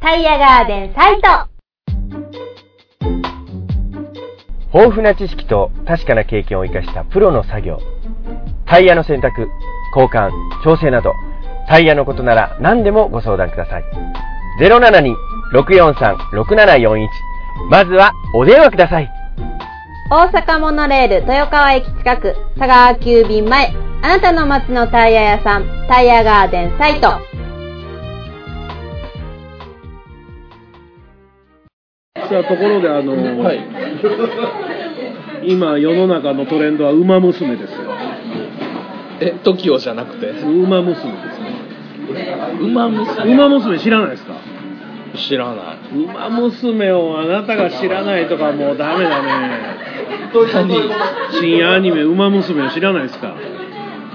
[0.00, 1.51] タイヤガーデンサイト
[4.74, 7.78] 豊富な知識と確かな経験を生かしたプロの作業。
[8.66, 9.50] タイヤの選択、
[9.94, 10.30] 交換、
[10.64, 11.12] 調整など、
[11.68, 13.84] タイヤのことなら何でもご相談ください。
[14.60, 17.08] 072-643-6741
[17.70, 19.08] まずはお電話ください。
[20.10, 27.18] 大阪モノレール豊川駅近く佐川急便前あなたの街のタイヤ屋さんタイヤガーデンサイト
[32.32, 33.60] さあところであの、はい。
[35.44, 37.78] 今世の中のトレンドは馬娘ですよ。
[39.20, 40.30] え TOKIO じゃなくて？
[40.30, 41.52] 馬娘ですね。
[42.60, 43.34] 馬娘。
[43.34, 44.34] 馬娘知らないですか？
[45.14, 45.76] 知らない。
[46.04, 49.82] 馬娘をあなたが知らないとかもうダメだね。
[50.54, 50.74] 何？
[51.38, 53.36] 新アニメ「馬娘」を知らないですか？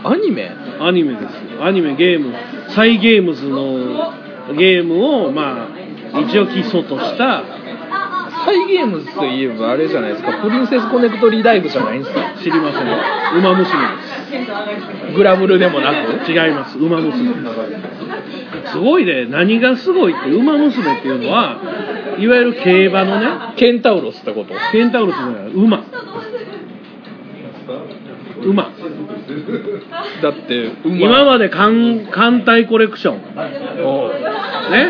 [0.03, 0.49] アニメ？
[0.79, 2.33] アニメですアニメゲーム。
[2.69, 4.13] サイゲームズの
[4.57, 5.67] ゲームをま
[6.15, 7.43] あ一応基礎とした
[8.47, 10.41] サイゲームズといえばあれじゃないですか。
[10.41, 12.33] プリンセスコネクトリーダイブじゃないんですか。
[12.41, 12.87] 知りません。
[13.39, 13.67] 馬娘
[15.13, 16.19] グラブルでもなく？
[16.19, 16.77] です違います。
[16.77, 17.35] 馬娘。
[18.71, 19.25] すごいね。
[19.25, 21.59] 何がすごいって馬娘っていうのは
[22.17, 24.53] いわゆる競馬のねケンタウロスってこと。
[24.71, 25.83] ケンタウロスの馬
[28.45, 28.71] 馬。
[30.21, 30.97] だって馬。
[30.97, 33.17] 今まで艦艦隊コレクション。
[34.71, 34.89] ね。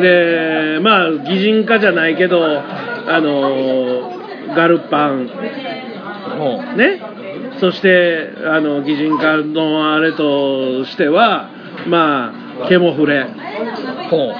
[0.00, 4.12] でまあ擬人化じゃないけどあの
[4.54, 5.26] ガルパン。
[6.76, 7.02] ね。
[7.60, 11.50] そしてあの擬人化のあれとしては
[11.86, 12.32] ま
[12.64, 13.26] あケモフレ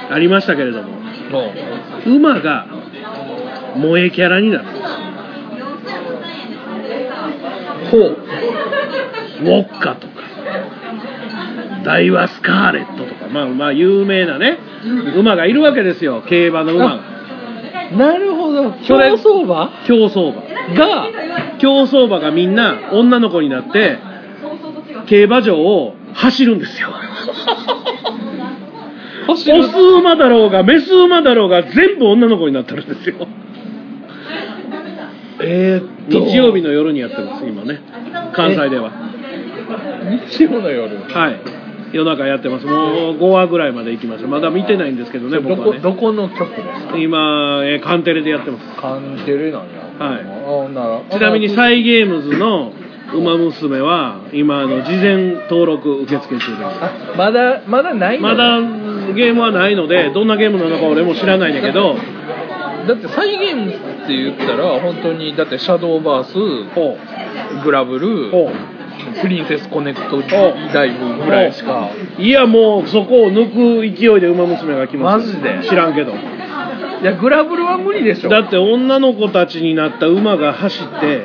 [0.09, 1.01] ありましたけれども。
[2.05, 2.67] 馬が
[3.75, 4.65] 萌えキャラになる
[7.91, 8.17] ほう
[9.41, 10.13] ウォッカとか
[11.83, 14.59] ダイワスカーレットとかまあまあ有名なね
[15.15, 16.23] 馬がいるわけですよ。
[16.27, 17.03] 競馬の馬が。
[17.97, 18.71] なるほど。
[18.87, 19.69] 競走馬？
[19.85, 20.41] 競走馬。
[20.73, 21.07] が
[21.59, 23.99] 競走馬がみんな女の子になって
[25.07, 26.89] 競馬場を走るんですよ。
[29.27, 33.27] 走オス馬だろうがメス馬だろうが全部女の子になってるんですよ。
[35.43, 37.79] えー、日曜日の夜にやってます今ね。
[38.33, 38.91] 関西では。
[40.29, 40.97] 日曜の夜。
[40.97, 41.39] はい。
[41.93, 42.65] 夜中やってます。
[42.65, 44.27] もう5話ぐらいまで行きました。
[44.27, 45.81] まだ見てないんですけどねど僕はね。
[45.81, 46.97] こどこの局ですか？
[46.97, 48.65] 今、えーカンテレでやってます。
[48.79, 49.67] カンテレなんや。
[49.99, 51.13] はい。
[51.13, 52.71] ちなみにサイゲームズの
[53.13, 56.47] 「ウマ娘」は今あの事前登録受付中です。
[56.63, 58.23] あまだまだないの？
[58.29, 58.61] まだ
[59.13, 61.95] ゲームはないのでどんなゲームなのか俺も知らないんだけど。
[62.87, 63.71] だってサイゲーム
[64.03, 66.33] って言ったら本当にだってシャドーバース
[66.73, 66.97] ほ
[67.63, 68.31] グラブル
[69.21, 71.89] プリンセスコネクトダイブぐらいしか。
[72.17, 72.21] う。
[72.21, 75.67] いやもうそこを抜く勢いで「ウマ娘」が来ますマジで？
[75.67, 76.11] 知らんけど。
[76.11, 78.29] いやグラブルは無理でしょ。
[78.29, 81.23] だって女の子たちになった馬が走って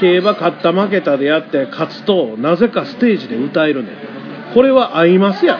[0.00, 3.94] 競馬勝った負けたでやって勝つとなぜかステージで歌えるねん。
[4.52, 5.58] これは合いますやん。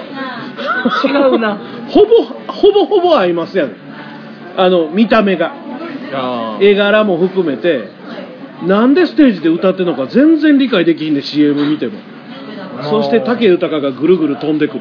[1.07, 1.59] 違うな。
[1.89, 3.73] ほぼほぼほぼ合いますやん。
[4.57, 5.53] あの見た目が
[6.61, 7.89] 絵柄も含めて
[8.67, 11.99] なんでステージで歌ってるのか全然理解できひんね CM 見ても。
[12.83, 14.81] そして武豊がぐるぐる飛んでくる。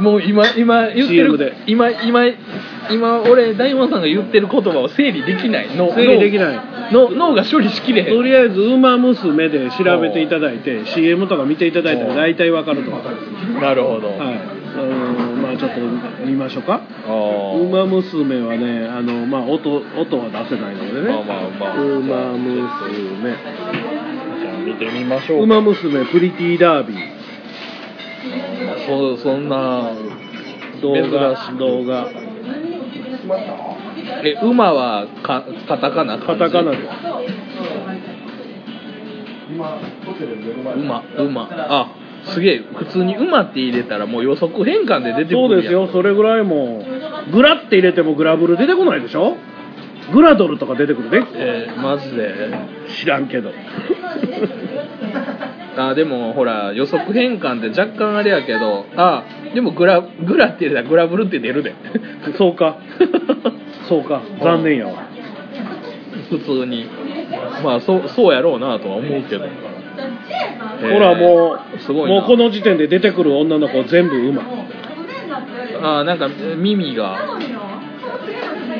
[0.00, 1.52] もう今今言って CM るで。
[1.66, 2.24] 今今
[2.90, 5.76] 今俺大門さんが言ってる言葉を整理できない。
[5.76, 6.92] の整理できない。
[6.92, 8.16] の脳が処理しきれへん。
[8.16, 13.60] とりあえず「ウマ娘」で調べていただいて CM とか見ていただいたら大体わかると思う。
[13.60, 14.57] なるほど、はい
[15.58, 15.80] ちょっと
[16.24, 17.60] 見ましょうか「あー。
[17.60, 21.08] ウマ娘」はねあの、まあ、音音は出せないのでね。
[21.08, 21.82] まあまあまあ。
[21.82, 22.38] ウマ
[24.40, 26.98] じゃあ見てみましょう娘ウマ娘プリティダービー。
[28.86, 29.90] そうそんな
[30.80, 31.58] 動画く。
[31.58, 32.08] 動画。
[34.24, 36.72] え馬はかカタカナカタカナ。
[36.72, 36.78] で
[40.76, 41.88] 馬馬あ
[42.28, 46.84] すげえ普通に馬って入れたらもう予測変換で出てくるそうですよそれぐらいも
[47.28, 49.36] うグラって入れてもグラブル出てこないでしょ？
[50.12, 51.26] グラドルとか出てくるね。
[51.34, 52.34] えー、マジで。
[52.98, 53.50] 知らんけど。
[55.76, 58.86] あでもほら予測変換って若干あれやけど。
[58.96, 61.74] あでもグラグラって入れたらグラブルって出るで。
[62.38, 62.78] そうか。
[63.88, 64.22] そうか。
[64.42, 64.94] 残念やわ。
[66.30, 66.86] 普通に。
[67.62, 69.44] まあそうそうやろうなとは思うけど
[70.80, 72.20] ほらもうすごいな。
[72.20, 74.42] もうこの時点で出てくる女の子全部馬。
[75.82, 77.38] あなんか耳が。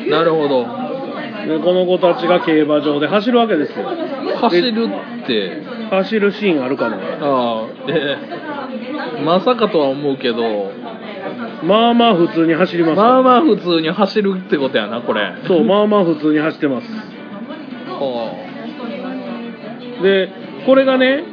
[0.09, 0.67] なるほど。
[1.47, 3.87] でこの子たちが競馬場で走るわけですよ。
[4.41, 4.89] 走る
[5.25, 5.63] って。
[5.91, 6.97] 走るシーンあるかな。
[6.97, 10.73] ああえーまさかとは思うけど。
[11.63, 12.97] まあまあ普通に走ります。
[12.97, 15.35] まあまあ普通に走るってことやなこれ。
[15.47, 16.87] そうまあまあ普通に走ってます。
[17.89, 18.33] は
[20.03, 20.29] で
[20.67, 21.25] これがね、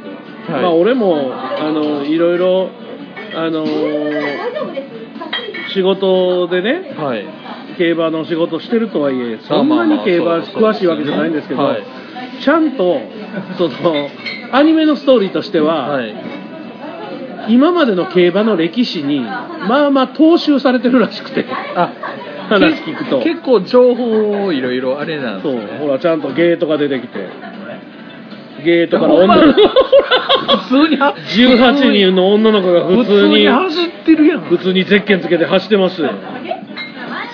[0.48, 0.62] はい。
[0.62, 2.70] まあ俺もあのいろいろ
[3.34, 3.66] あの
[5.72, 7.26] 仕事でねあはい。
[7.76, 11.82] 競馬の仕事してるとはいえそんなに競馬詳しいわけじゃないんですけど、はい。
[12.42, 13.00] ちゃんと
[13.58, 14.08] その
[14.52, 16.14] アニメのストーリーとしては、はい。
[17.48, 21.92] 今までの競馬の歴史にまあまあ踏襲されてるらしくてあ
[22.48, 23.22] 話聞くと。
[23.22, 27.28] 結構情報いろいろあれなんですそうねほらちゃんとゲートが出てきて
[28.66, 29.60] ゲートからほんま女の子。
[30.58, 34.40] 普通には18人の女の子が普普通に走ってるやん。
[34.42, 36.10] 普通にゼッケンつけて走ってますよ。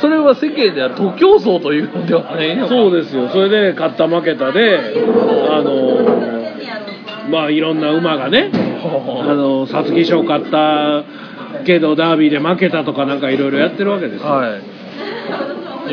[0.01, 2.69] それは世間では徒競走というのではないのか。
[2.69, 3.29] そうですよ。
[3.31, 4.79] それで勝った負けたで
[5.51, 6.33] あの
[7.31, 11.05] まあいろんな馬がねあの皐月賞勝った
[11.65, 14.63] けどダービーで負けたとかなんかいろいろやってるわけですよ、はい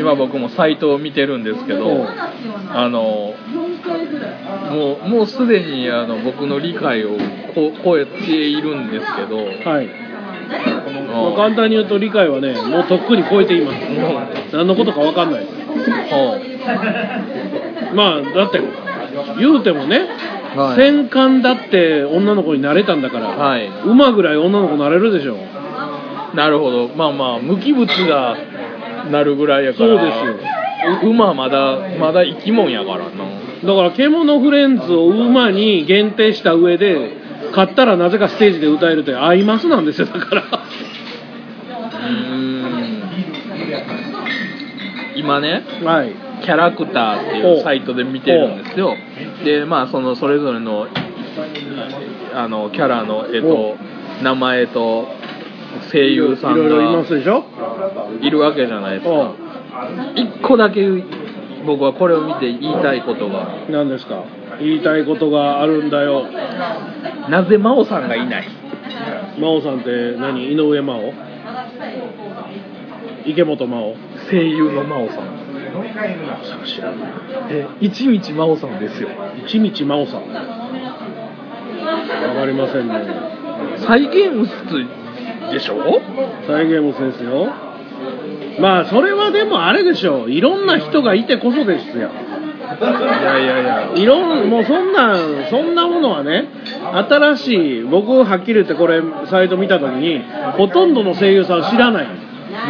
[0.00, 2.06] 今僕もサイトを見てるんですけどうん
[2.72, 3.34] あの
[4.70, 7.16] もうもうすでにあの僕の理解を
[7.54, 9.88] こ超えているんですけどはい、
[11.06, 13.80] まあ、簡単に言うと理解はねもうとっくに超えています。
[14.52, 15.44] 何のことか分かんない。
[15.44, 15.60] です
[17.94, 18.60] まあだって
[19.38, 20.06] 言うてもね、
[20.56, 20.76] はい。
[20.76, 23.68] 戦艦だって女の子になれたんだから、はい。
[23.84, 25.36] 馬ぐらい女の子なれるでしょ。
[26.34, 26.88] なるほど。
[26.88, 28.36] まあまあ無機物が
[29.04, 29.88] なるぐらいやから。
[29.88, 30.34] そうですよ。
[31.02, 33.24] う馬まだまだ生き物やからな。
[33.64, 37.12] だから獣フレンズを馬に限定した上で
[37.50, 40.42] 勝ったらなぜかステージで歌えるって合いますなんですよだから。
[40.42, 43.02] うーん。
[45.16, 46.14] 今ねはい。
[46.42, 48.96] キャラクターっていうサイトで見てるんですよ。
[49.44, 50.86] でまあそのそれぞれの
[52.34, 53.76] あのキャラの絵と
[54.22, 55.06] 名前と
[55.92, 57.44] 声優さんいろいろいまがすでしょ？
[58.20, 59.34] いるわけじゃないですか。
[60.16, 60.86] 一個だけ
[61.66, 63.46] 僕はこれを見て言いたいことが。
[63.68, 64.24] 何ですか？
[64.60, 66.26] 言いたいことがあるんだよ。
[67.28, 68.44] なぜ真央さんがいない？
[69.38, 70.52] 真央さんって何？
[70.52, 71.12] 井上真央？
[73.26, 73.94] 池本真央？
[74.30, 75.24] 声優の真央さん。
[77.50, 79.08] え一日真央さんですよ。
[79.46, 80.22] 一道真央さん。
[80.28, 80.34] わ
[82.34, 82.94] かりませんね。
[83.86, 84.52] サイ・ゲームス
[85.50, 86.00] でしょ？
[86.46, 87.48] サイ・ゲームスですよ。
[88.60, 90.30] まあそれはでもあれでしょう。
[90.30, 92.10] いろんな人がいてこそですよ。
[92.70, 93.92] いやいやいや。
[93.94, 95.16] いろんもうそんな
[95.50, 96.48] そんなものはね
[97.08, 100.22] 新しい僕はっきり言ってこれサイト見た時に
[100.56, 102.06] ほとんどの声優さん知らない。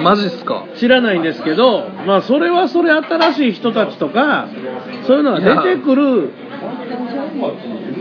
[0.02, 0.66] マジっすか？
[0.76, 4.48] 知らないんですけどまあそれはそれ新しい人たちとか
[5.06, 6.30] そういうのが出てくる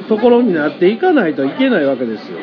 [0.10, 2.38] ところになっていかないといけないわけですよ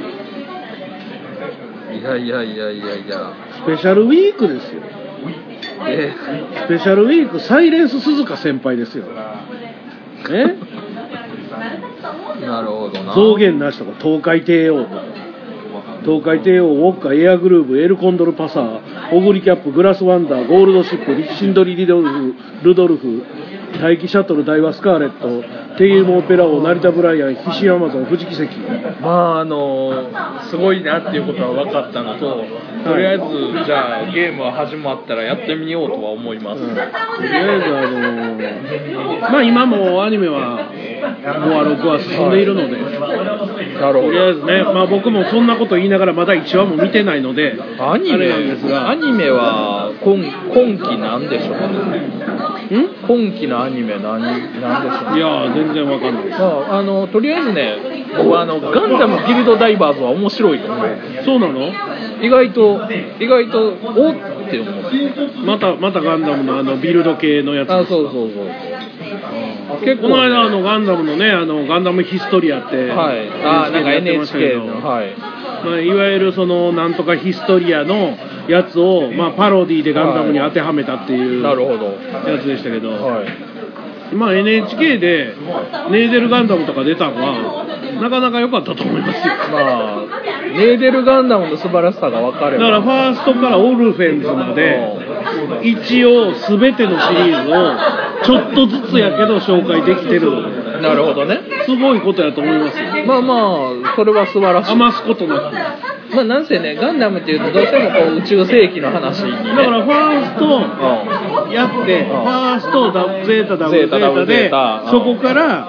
[1.98, 3.32] いやいやいやいやいや。
[3.64, 4.82] スペシャルウィークですよ。
[5.88, 6.12] え
[6.64, 9.04] スペシャルウィークサイレンス鈴鹿先輩ですよ。
[10.30, 10.56] え？
[12.46, 13.14] なるほどな。
[13.14, 15.02] 増減なしとか東海帝王とか。
[16.04, 18.80] 東海帝王ウォッカエアグルーブエルコンドルパサー
[19.12, 23.24] オグリキャップグラスワンダーゴールドシップリシンドリリドルフルドルフ
[23.80, 28.52] 大気シャトル大和スカーレットテイルモオペラ王成田ブライアンヒシアマゾン富士奇跡
[29.02, 30.10] まああの
[30.48, 32.44] すごいなっていうことは分かったのと
[32.84, 33.24] とりあえず
[33.66, 42.76] じゃあゲームは始まったらやってみようとは思います、とりあえずあのーまあ今もアニメは5話6話進んでいるので。
[42.76, 50.16] なるほとりあえどずね、まあ、僕もそんなこと言いながらまだ1話も見てないのでアニメアニメは今
[50.52, 55.12] 今期なんでしょうねん今期のアニメ何なんでしょう？
[55.12, 56.24] ねいやー全然わかんない。
[56.24, 57.76] ですまあ、あのとりあえずね
[58.16, 60.88] 僕はあのガンダムギルドダイバーズは面白いと思う。
[61.24, 61.72] そうなの？
[62.22, 62.80] 意外と
[63.20, 64.14] 意外とおっ
[64.50, 65.46] て思う。
[65.46, 73.28] またまたガンダムのあのビルド系のやつあそうそうそう結この間あのガンダムのねあのガンダムヒストリアってはい。
[73.44, 74.64] あなんか NHK ど。
[74.64, 75.14] のはい。
[75.64, 78.16] まあ、いわゆるそのなんとかヒストリアの
[78.48, 81.86] やつを、まあ、パロディでガンダムに当てはめたっていうなるほど。
[82.30, 84.14] やつでしたけど、はい。
[84.14, 85.34] まあ、NHK で
[85.90, 87.66] ネーデルガンダムとか出たのは
[88.00, 89.34] なかなか良かったと思いますよ。
[89.50, 90.06] まあ
[90.56, 92.64] ネーデルガンダムの素晴らしさが分かれば。
[92.64, 94.80] だからファーストからオルフェンズまで
[95.62, 97.76] 一応全てのシリーズを
[98.24, 100.30] ちょっとずつやけど紹介できてる。
[100.80, 101.40] なるほどね。
[101.64, 103.06] すごいことやと思いますよ。
[103.06, 103.34] まあま
[103.92, 104.72] あそれは素晴らしい。
[104.72, 114.84] 余すことなくまあなんせねガンダムっていうとどうしてもこう宇宙世紀の話に、ね、だからファーストやってファーストダゼータダブルゼゼータダブルゼータ。
[114.84, 115.68] でそこから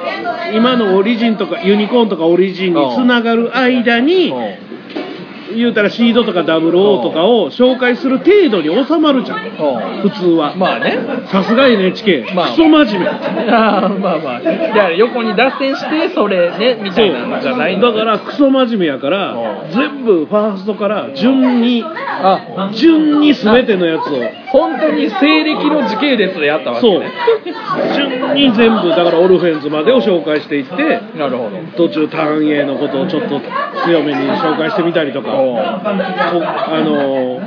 [0.54, 4.67] 今のオリジンとかユニコーンとかオリジンにつながる間にうん
[5.56, 9.38] 言うたらシードとかダブル O とかを紹介する程度に収まるじゃん。
[9.40, 9.42] う。
[10.08, 10.56] ん普通は。
[10.56, 10.98] まあね。
[11.32, 12.48] さすが NHK まあ。
[12.50, 13.08] クソ真面目。
[13.08, 14.42] あーまあまあ。
[14.42, 19.68] だから横に脱線してそれねみたいなのじゃないだからクソ真面目やからう。
[19.68, 22.72] ん全部ファーストから順にあ。
[22.74, 24.22] 順に全てのやつを
[24.52, 27.00] 本当に西暦の時系列でやったわけそう。
[27.02, 27.12] ね
[27.96, 31.58] 順に全部だからオルフェンズまでを紹介していってなるほど。
[31.76, 33.42] 途中ターン A のことをちょっと
[33.86, 35.30] 強めに紹介してみたりとか。
[35.30, 37.42] あの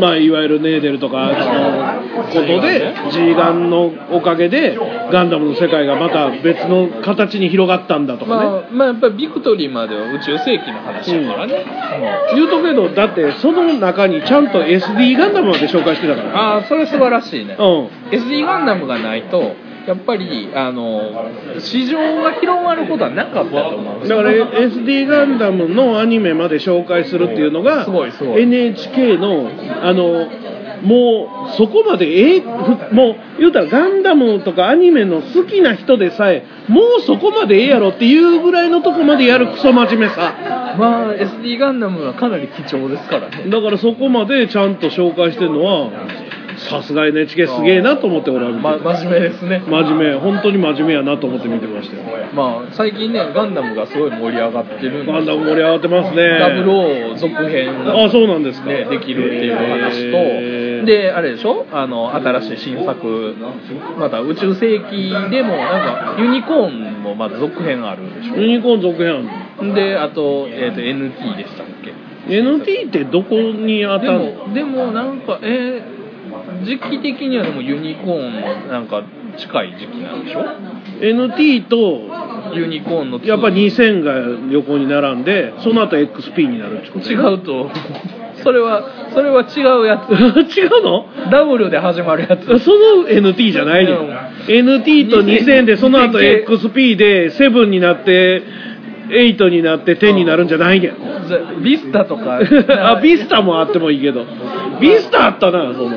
[0.00, 4.76] まあいわゆるネーデルとかのことで G ガンのおかげで
[5.12, 11.64] ガンダムの世界がまた別の形に広がったんだとかね、まあ、まあやっぱりビクトリーまでは宇宙世紀の話だからね、
[12.34, 16.54] 言うとくけどだってその中にちゃんと SD ガンダムまで紹介してたから。
[16.54, 17.86] ああそれ素晴らしいね、うん。
[18.10, 19.54] SD ガンダムがないと
[19.86, 21.00] やっぱりあの
[21.58, 24.22] 市場が広がることはなかったと思うんですよ。
[24.22, 27.86] だから SD ガンダムのアニメまで紹介するっていうのが
[28.36, 29.50] NHK の
[29.82, 30.28] あの
[30.82, 40.74] もうそこまでええふもう言うたらガンダムとかアニメの好きな人でさえもうそこまでええやろっていうぐらいのとこまでやるクソ真面目さ。
[40.78, 43.48] まあ SD ガンダムはかなり貴重ですからね。
[43.48, 45.90] だからそこまでちゃんと紹介してるのは
[46.64, 49.62] さすが NHK すげえなと思って俺は見てま、真面目ですね。
[49.66, 50.18] 真面目。
[50.18, 52.02] 本当に真面目やなと思って見てましたよ。
[52.34, 56.38] まあ最近ねガンダムがすごい盛り上がってるんでガンダム盛り上がってますね。
[56.38, 60.10] ダブル O 続編あそうなんですか、ね、できるっていう話
[60.80, 61.66] と、であれでしょ？
[61.72, 63.34] あの新しい新作。
[63.98, 71.92] また宇宙世紀でもなんかユニコーンもまだ続編あるでしユニコーン続編あるょであと,、えー、と NT でしたっけ
[72.28, 75.93] ？NT ってどこに当でたるもでもなんかえー
[76.64, 78.40] 時期的にはでもユニコーンの
[78.72, 79.02] なんか
[79.36, 80.44] 近い時期なんでしょ
[81.00, 87.10] ？NT とユニコーンのやっぱ2000が横に並んでその後 XP になるってこと？
[87.10, 87.70] 違うと。
[88.42, 88.82] それは
[89.14, 90.12] それは違うやつ。
[90.58, 92.58] 違うの？W で始まるやつ。
[92.58, 94.08] その NT じゃないねんうん。
[94.46, 98.42] NT と2000でその後2000 XP で7になって
[99.08, 100.92] 8になって10になるんじゃないねん。
[101.28, 102.40] じゃビスタとか。
[102.92, 104.24] あビスタもあってもいいけど。
[104.80, 105.90] ビスタあったなその。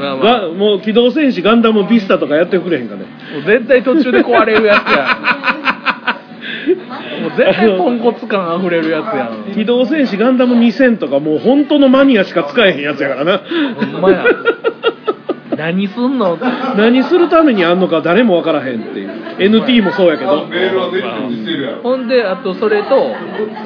[0.00, 0.40] まあまあ。
[0.40, 3.02] がもう機動戦士ガンダムビスタとかやってくれへんかね。
[3.32, 5.50] もう絶対途中で壊れるやつやん。
[7.22, 9.54] もう絶対ポンコツ感あふれるやつやん。
[9.54, 13.40] 機動戦士ガンダム2000とかもう本当のマニアしか使えへんやつやからな。
[13.92, 14.24] ほんまや
[15.60, 16.38] 何すんの？
[16.76, 19.10] 何するためにあんのか誰もわからへんっていう。
[19.36, 20.46] NT もそうやけど。
[21.82, 23.14] ほんであとそれと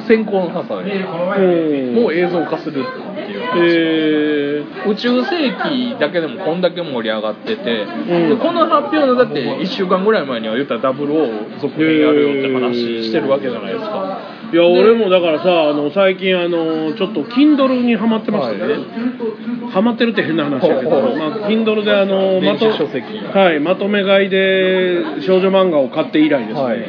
[0.05, 1.95] 先行の傘でうん。
[1.95, 3.59] もう映像化するっていう話。
[3.63, 8.29] え宇宙世紀だけでもこんだけ盛り上がってて、ん。
[8.29, 14.19] でこの発表のだって1週間ぐらい前には言ったら WO 続編やるよって話してるわけじゃないですか。
[14.31, 19.71] ーいや俺もだからさあの最近あのちょっと Kindle にハマってましてね、はい。
[19.73, 23.03] ハマってるって変な話やけど、まあ、Kindle であのまと書籍。
[23.19, 26.85] はい、まとめ買いで少女漫画を買って以来ですね、はい。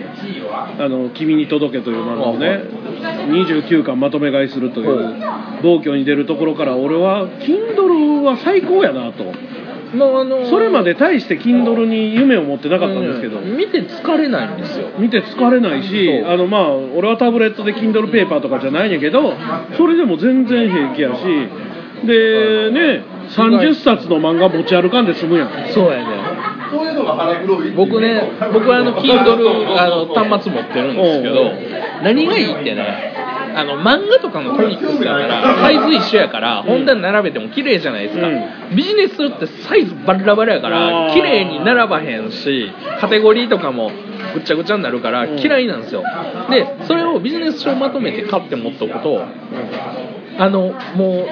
[0.78, 2.62] あの君に届け」という漫画をはね
[3.00, 5.16] 29巻まとめ買いするという
[5.64, 9.24] 暴挙に出るところから俺は Kindle は最高やなと
[9.96, 13.56] まああのそれまで大して Kindle に夢を持ってなかったんですけど、うん。
[13.56, 14.88] 見て疲れないんですよ。
[14.98, 19.34] 見て疲れないしあのまあ俺はタブレットで Kindle ペーパーとかじゃないんやけど
[19.76, 21.22] それでも全然平気やし。
[22.06, 25.72] でね30冊の漫画持ち歩かんで済むやん。
[25.72, 26.56] そうやね。
[27.76, 28.22] 僕ね
[28.52, 31.52] 僕はあの Kindle あの端末持ってるんですけど
[32.02, 33.14] 何がいいってね
[33.58, 38.32] あの漫画とかのコミックスだから サイズ一緒やから本棚並べても綺麗じゃないですか、う
[38.74, 41.14] ビジネスってサイズバラバラやかあらー。
[41.14, 43.90] 綺麗に並ばへんしカテゴリーとかも
[44.34, 45.38] ぐっちゃぐちゃになるからうん。
[45.38, 46.02] 嫌いなんですよ。
[46.50, 49.22] でそれをビジネス書まとめて買って持っておくと
[50.38, 51.26] あのも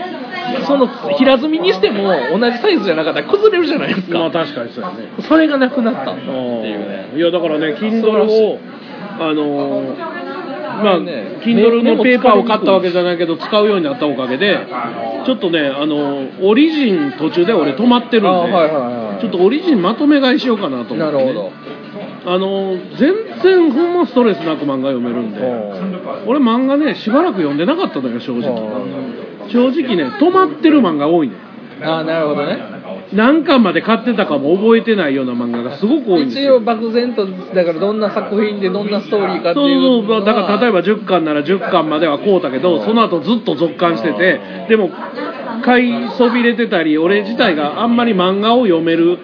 [0.59, 4.95] うその平積みにしても同じサイズじゃなかったら崩れるじゃないですか、まあ確かにそうやね。
[5.21, 6.25] それがなくなったってい
[6.75, 7.11] うね。
[7.17, 8.59] いやだからね Kindle を
[9.21, 10.24] あのー
[10.83, 14.59] まあ、ね Kindle のペーパーを買ったわけじゃないけど使うようになったおかげで
[15.27, 21.53] ちょっとねあのオリジン途中で俺止まってるんで、あはいはいはいちょっとオリジンまとめ買いしようかなと思って、ね、なるほど。
[22.27, 25.41] あの全然ほんまストレスなく漫画読めるんで
[26.27, 29.51] 俺漫画ねしばらく読んでなかったのよ正直。
[29.51, 31.37] 正直ね止まってる漫画多いね。
[31.83, 32.74] ああなるほどね
[33.13, 40.25] 何巻まで買ってたかも覚えてないような漫画がすごく多いんです一よ応漠然とだからどんな作品でどんなストーリーかってそういうそう。
[40.25, 44.91] だから例えばば10巻なら10巻まではこうだけどその後ずっと続巻しててでも
[45.63, 49.19] 買いそびれてたり俺自体があんまり漫画を読める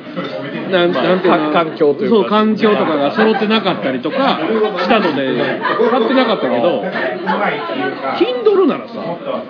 [0.71, 2.17] なんまあなんていうのか環境というか。
[2.17, 4.41] そう環境とかが揃ってなかったりとか
[4.79, 5.61] したので
[5.91, 6.83] 買ってなかったけど
[8.17, 8.95] Kindle ならさ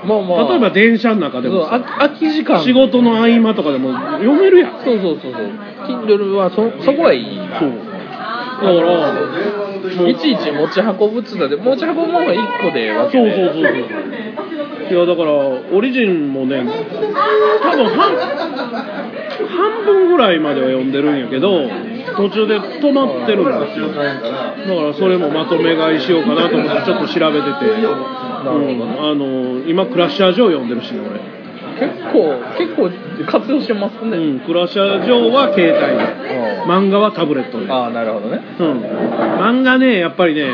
[0.04, 0.48] まあまあ。
[0.48, 2.62] 例えば電車の中でもさあ空き時間。
[2.62, 4.84] 仕事の合間とかでも読めるやん。
[4.84, 5.42] そうそうそうそう。
[5.86, 7.38] Kindle はそそこはいい。
[7.58, 7.72] そう。
[8.60, 9.40] だから
[10.08, 16.64] いちいち持ち運ぶっつったで持ち運ぶものが1個で分けてそうそうそうそういやだからオリジンもね
[17.62, 18.16] 多分半
[19.46, 21.68] 半分ぐらいまでは読んでるんやけど
[22.16, 24.10] 途中で止まってるんですよだか
[24.82, 28.00] らそれもまとめ買いしようかなと思ってちょっと調べてて、うん、
[28.42, 31.39] あの今クラッシャージョー読んでるしね俺
[31.80, 32.90] 結構結構
[33.26, 37.70] 活用してますね、うん、クラッシャージョーは携帯で漫画はタブレットで。
[37.70, 38.40] ああなるほどね。
[38.58, 38.80] うん、
[39.40, 40.50] 漫画ね、やっぱりね、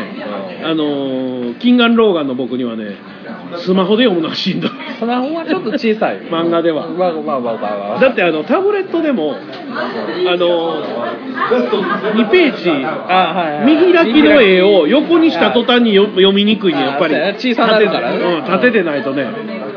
[0.64, 2.96] あのーキンガン・ローガンの僕にはね、
[3.58, 4.70] スマホで読むのはしんどい。
[4.98, 6.20] スマホはちょっと小さい。
[6.28, 6.88] 漫画では。
[6.88, 10.82] まあまあまあまあだってあのタブレットでも、あの
[12.14, 13.66] 2ページ、あはいはい。
[13.66, 17.14] 見開きの絵を横にした途端によ読みにくいね、やっぱり。
[17.38, 18.18] 小さなるからね。
[18.18, 19.26] うん、縦でないとね、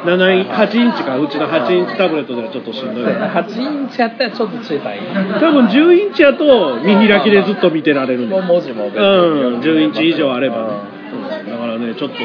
[0.05, 3.03] 7イン8インチか、うちの8インチタブレットではちょっとしんどい。
[3.03, 4.99] 8インチやったらちょっと小さい
[5.39, 8.93] 多分10インチやと見開きでずっと見てられるんでもう文字もうん、
[9.59, 10.99] 10インチ以上あれば。
[11.09, 12.15] だからね、ちょっと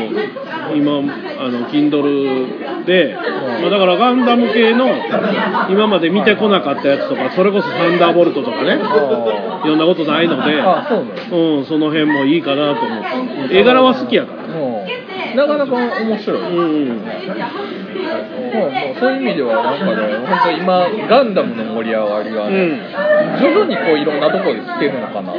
[0.74, 3.16] 今、あの Kindle で、
[3.60, 4.88] まあ、だからガンダム系の
[5.70, 8.78] 今まで見てこなかったやつとか、それこそサンダーボルトとかね、
[9.62, 14.42] 読んだことないので、うん、その辺もいいかなと思って、絵柄は好きやから。
[14.48, 15.03] もう
[15.34, 17.08] なかなか面白い、もううん、もう
[18.98, 22.80] そういう意味ではなんかね本当今ガンダムの盛り上がりがね、
[23.40, 25.32] 徐々にこういろんなところで来てるのかな。
[25.32, 25.36] あ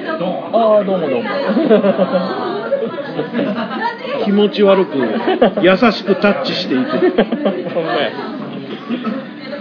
[0.79, 1.29] あどうもどうも。
[4.25, 4.97] 気持ち悪く、
[5.61, 6.83] 優しくタッチしていく。
[7.73, 8.11] ほんまや。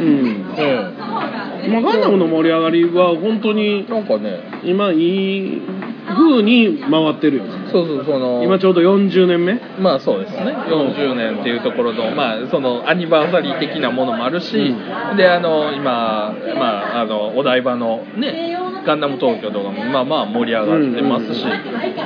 [0.00, 0.06] うん。
[0.06, 5.62] うんまあ、ガンダムの盛り上がりは本当になんかね今いい
[6.06, 7.44] 風に回ってるよ。
[7.72, 9.60] そうそうその今ちょうど40年目？
[9.80, 10.54] まあそうですね。
[10.68, 14.74] 40年っていうところの,、まあそのアニバーサリー的なものもあるし、
[15.16, 21.44] であの今、まあ、あのお台場のねガンダム東京とかもまあまあ盛り上がってますし、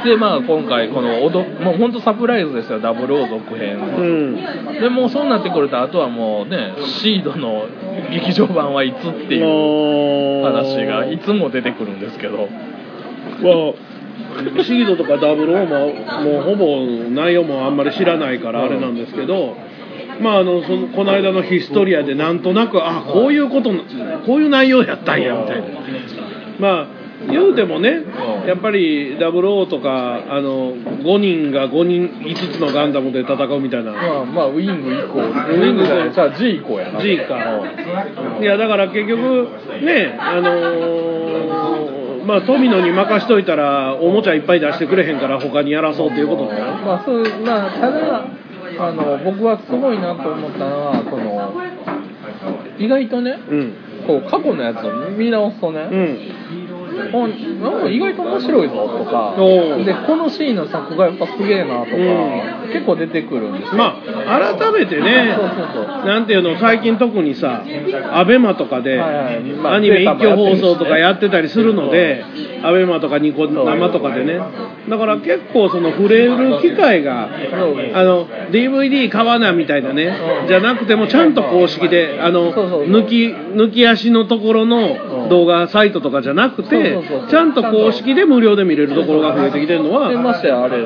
[0.04, 4.36] でまあ今回このおどもう本当サプライズですよダブルオー続編、うん。
[4.80, 7.66] でもうそうなってくるとあとはもうねシードの
[8.10, 9.44] 劇場版はいつっていう
[10.44, 12.48] 話がいつも出てくるんですけど。
[13.42, 13.88] まあ
[14.64, 15.92] シードとかダブルオーも
[16.22, 19.56] もうほぼ内容もあんまり知らないからあれなんですけど、
[20.20, 23.70] まああのそのこの間のヒストリアでなんとなくあこういうこと
[24.26, 25.80] こういう内容やったんやみたいな。
[26.58, 28.02] まあ言うてもね
[28.46, 33.92] やっぱりダブルオーとかあの5人が5人5つのガンダムで戦うみたいな。
[33.92, 37.00] まあまあウィング以降ウィングじゃないじゃあ G 以降やな。
[37.00, 37.60] G か
[38.40, 39.48] いやだから結局
[39.82, 48.26] ねあのーまあ富野に任しといたらおもちゃいっぱい出してくれへんから他にやらそうっていうことだよまあそうまあただ
[48.80, 51.54] あの僕はすごいなと思ったのはその
[52.78, 53.74] 意外とねうん。
[54.06, 56.18] こう過去のやつを見直すとね、うん
[57.88, 59.34] 意外と面白いぞとか。
[59.84, 67.64] でこのシーンの作画やっぱすげえなとか、うん結構出てくるんですよまあ改めてねそうそうそうなんていうの最近特にさ
[68.12, 69.40] アベマとかでア
[69.80, 72.24] ニメ一挙放送とかやってたりするので
[72.62, 74.40] アベマとかニコ生とかでね。
[74.88, 77.28] だから結構その触れる機会が
[77.94, 86.98] あの DVD 買わなみたいなねうんじゃなくてもちゃんと公式であの抜き抜き足のところの動画サイトとかじゃなくて
[87.28, 90.10] ちゃんと公式で無料で見れるところが増えてきてるのは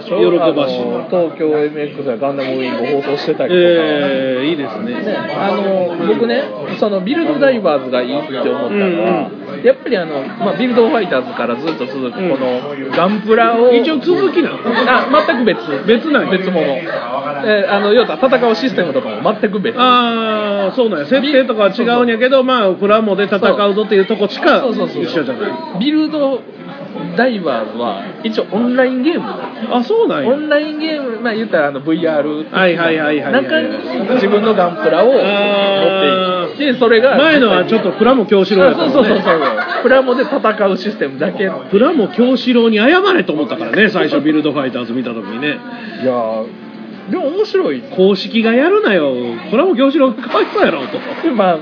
[0.09, 0.79] 喜ばしい。
[1.11, 5.01] 東京 MX やガンダムウィング放送してたりとか、えーいいですね。
[5.03, 6.43] ね、あの僕ね
[6.79, 9.31] そのビルドダイバーズがいいって思ったのは、
[9.65, 12.61] やっぱりあの、まあ、ビルドファイターズからずっと続くこの
[12.95, 14.59] ガンプラを一応続きなの？
[14.65, 15.87] あ全く別。
[15.87, 16.31] 別なんや。
[16.33, 19.79] 別物、えーあの要は戦うシステムとかも全く別。
[19.79, 21.07] ああそうなんや。
[21.07, 25.79] 設定とかは違うんやけどまあプラモで戦うぞっていうとこしか一緒じゃない。
[25.81, 26.41] ビルド
[27.17, 29.27] ダイバーズは一応オンラインゲーム。
[29.75, 30.31] あそうなんや。
[30.33, 33.43] オンラインゲームまあ言ったらあの VR はいはいはいはいはい。
[33.45, 33.69] 中に
[34.15, 36.79] 自分のガンプラを持っていって。
[36.79, 39.39] それが前のはちょっとプラモ京志郎やったそうそうそうそう。
[39.83, 41.43] プラモで戦うシステムだけ。
[41.43, 45.59] いやプラモ京志郎に謝れと思ったからね最初ビルドファイターズ見た時にね。
[46.03, 46.63] ー
[47.11, 47.83] でも面白い。
[47.97, 49.13] 公式がやるなよ。
[49.51, 50.99] プラモ京志郎かわいそうやろと。
[51.35, 51.59] まあ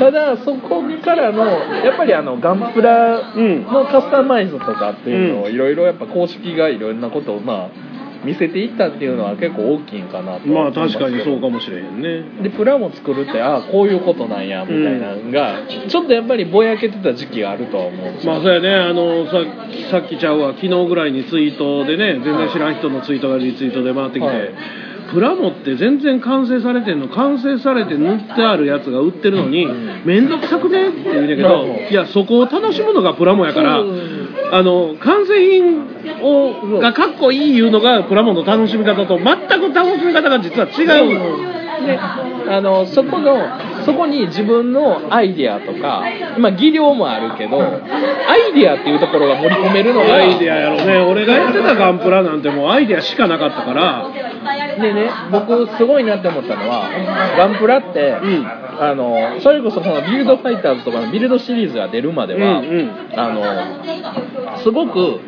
[0.00, 1.44] ただそこからの
[1.84, 7.70] やっぱりあのガンプラのカスタマイズとかっていうのをいろいろやっぱ公式がいろんなことをまあ
[8.24, 12.42] 見せていったっていうのは結構大きいんかなとまあ確かにそうかもしれへんね。
[12.42, 18.32] でプラモ作るってああこういうことなんやみたいなのが、ちょっとやっぱりぼやけてた時期があるとは思うんですよ。
[18.32, 19.32] まあそうやねあのさ
[19.90, 24.50] さっきちゃうわ昨日ぐらいにツイートでね全然知らん人のツイートがリツイートで回ってきて、はい
[25.12, 30.02] プラモって全然完成されてんの完成されて塗ってあるやつが売ってるのにん。
[30.04, 31.70] 面倒くさくねって言うんだけどうん。
[31.90, 35.86] いやそこを楽しむのがプラモやからうんあの完成品
[36.22, 40.84] をがかっこいいいうのがプラモの楽しみ方と全く楽しみ方が実は違
[41.46, 41.86] う。
[41.86, 43.36] であのそこの
[43.90, 46.04] そこに自分のアイディアとか
[46.38, 50.98] まあ技量もあるけどアイディアっていうところが盛り込めるのがアイデアやろね。
[50.98, 54.10] 俺がやってたガンプラなんてもうアイデアしかなかったから。
[54.80, 56.88] でね僕すごいなって思ったのは
[57.36, 58.46] ガンプラって、うん。
[58.80, 62.90] あのそれこそそのビルドファイターズとかのビルドシリーズが出るまでは、うんうん。
[63.14, 63.28] あ
[64.54, 65.20] のすごく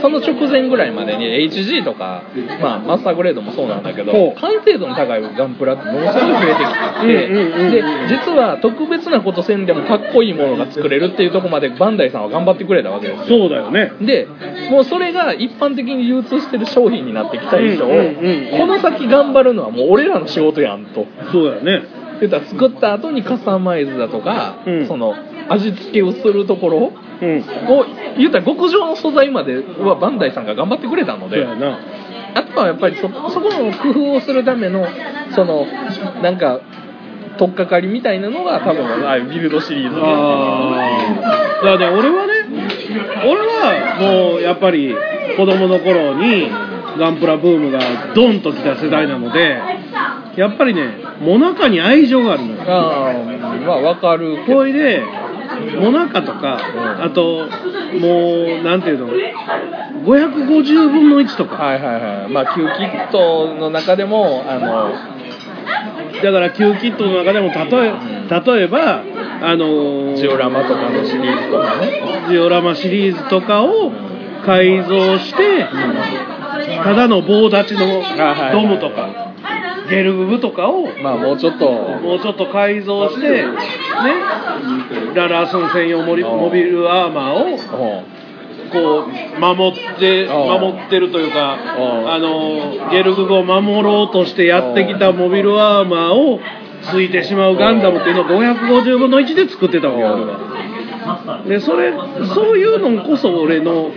[0.00, 2.22] その直前ぐらいまでに HG とか、
[2.60, 13.38] まあ、マスターグレードもそうなんだけど完成度の高いガンプラってものすごい増えてきて、うんうんうんで実は特別なことせんでもかっこいいものが作れるっていうところまでバンダイさんは頑張ってくれたわけですよ。
[13.38, 13.92] そうだよね。
[14.00, 14.26] で
[14.70, 17.86] もうそれが一般的に流通してる商品になってきた以上、
[18.58, 21.06] この先頑張るのはもう俺らの仕事やんと。
[21.30, 21.82] そうだよね。
[22.20, 24.86] 言ったら作った後にカスタマイズだとか、うん。
[24.86, 25.14] その
[25.48, 26.92] 味付けをするところ
[27.22, 27.84] うんを
[28.18, 31.36] 言ったら極上の素材まではバンダイさんが頑張ってくれたので。
[31.36, 31.78] そうやな。
[32.34, 34.86] あとはやっぱりそそこの工夫をするための
[35.34, 35.66] その
[36.22, 36.60] なんか
[37.38, 40.00] 取っかかりみたいなのが多分ああビルドシリーズ。
[40.00, 40.80] あ
[41.62, 42.32] あだからね俺はね
[43.24, 44.94] 俺はもうやっぱり
[45.36, 46.50] 子供の頃に
[46.98, 49.60] ガンプラブームがドンと来た世代なので
[50.36, 52.62] やっぱりねモナカに愛情があるのよ。
[52.66, 53.12] ああ
[53.66, 55.02] まあわかるこれで
[55.80, 57.48] モナカとかうんあと
[57.98, 59.08] もうなんていうの
[60.04, 61.56] 550分の1とか。
[61.56, 62.32] はいはいはい。
[62.32, 64.92] まあ Q キットの中でもあの
[66.22, 67.92] だから Q キットの中でも例え
[68.28, 69.02] 例えば
[69.42, 72.26] あのジオラマとかのシリーズとかね。
[72.28, 73.92] ジオラマシリーズとかを
[74.44, 75.66] 改造して、
[76.82, 78.52] ただの棒立ちのはい。
[78.52, 79.34] ドムとか、
[79.88, 81.70] ゲルググとかをまあもうちょっと。
[81.70, 83.44] もうちょっと改造して、ね、
[85.14, 88.22] ララーソン専用モリモビルアーマーをうん
[88.72, 96.40] こう守って守ってるというかああのゲルググを守ろうとしてやってきたモビルアーマーを
[96.90, 101.42] ついてしまうガンダムっていうのを550分の1で作ってたわけよ俺は。
[101.46, 101.92] でそれ
[102.34, 103.90] そういうのこそ俺の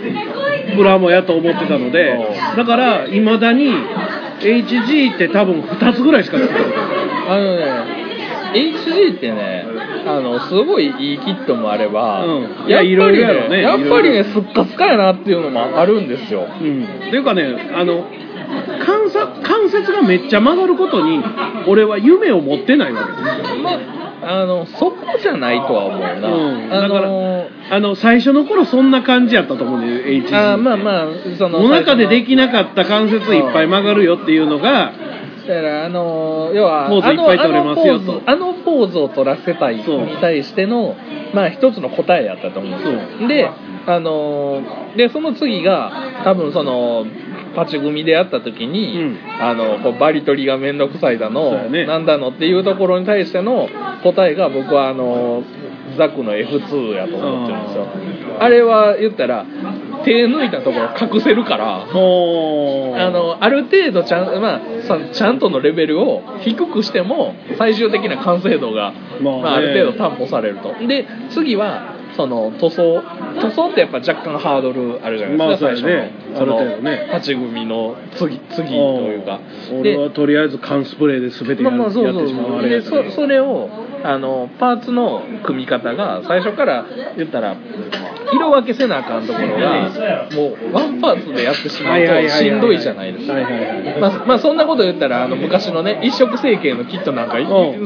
[0.75, 2.17] プラモやと思ってたので
[2.57, 3.69] だからいまだに
[4.39, 6.73] HG って多分2つぐらいしか作ってない。
[7.29, 8.05] あのね
[8.53, 9.65] HG ってね
[10.05, 12.41] あのすごいいいキットもあれば、うん。
[12.43, 13.61] やっぱりいやいろいろやろね。
[13.61, 16.41] やっぱりねすっかすかやなっていうのもあるんですよ。
[16.41, 17.43] うん、っていうかね
[17.73, 18.05] あの
[18.85, 21.23] 関節関節がめっちゃ曲がることに
[21.67, 23.63] 俺は夢を持ってないわけですよ。
[23.63, 34.93] まああのそこじゃないとは思うな、うん、あだからのあの最初の頃そんな感じやったと思うんだよ HG あまあまあそのお腹ででききなかった関節いっぱい曲がるよっていうのが
[35.47, 38.21] だからあの要はポーズいっぱい取れますよと。
[38.25, 39.83] あのあのポーズあのポーズを取らせたいに
[40.19, 40.95] 対しての
[41.33, 43.27] まあ一つの答えやったと思うんですよ。
[43.27, 43.49] で
[43.87, 45.91] あのーでその次が
[46.23, 47.05] 多分その
[47.55, 49.17] パチ組でやった時に、うん。
[49.39, 51.85] あのこうバリ取りが面倒くさいだの、ね。
[51.85, 53.67] なんだのっていうところに対しての
[54.03, 55.43] 答えが僕はあの
[55.95, 57.87] ザクの F2 やと思ってるんですよ。
[58.39, 59.45] あれは言ったら
[60.03, 69.41] 手抜いたところ隠せるからあのある程度ちゃん,、まあ、さちゃんとのレベルを低くしても最終的な完成度が、まあね。
[69.41, 70.73] まあ、ある程度担保されると。
[70.87, 73.01] で次はその塗装。
[73.41, 75.89] 塗装ってやっぱ若干ハードルあるじゃないですか、まあ最初の。
[75.89, 76.11] ね。
[76.35, 76.55] その
[77.07, 79.39] 勝ち組の次次というか。
[79.79, 83.69] 俺はとりあえず缶スプレーで全てや,、ってしまうあれやでそそれを
[84.05, 86.85] あのパーツの組み方が最初から
[87.17, 87.57] 言ったら
[88.33, 89.89] 色分けせなあかんところが
[90.31, 93.33] もうワンパーツでやってしまうとしんどいじゃないですか。
[93.99, 97.35] まあ、まあそんなこと言ったらあの昔のね一色成形のキットなんか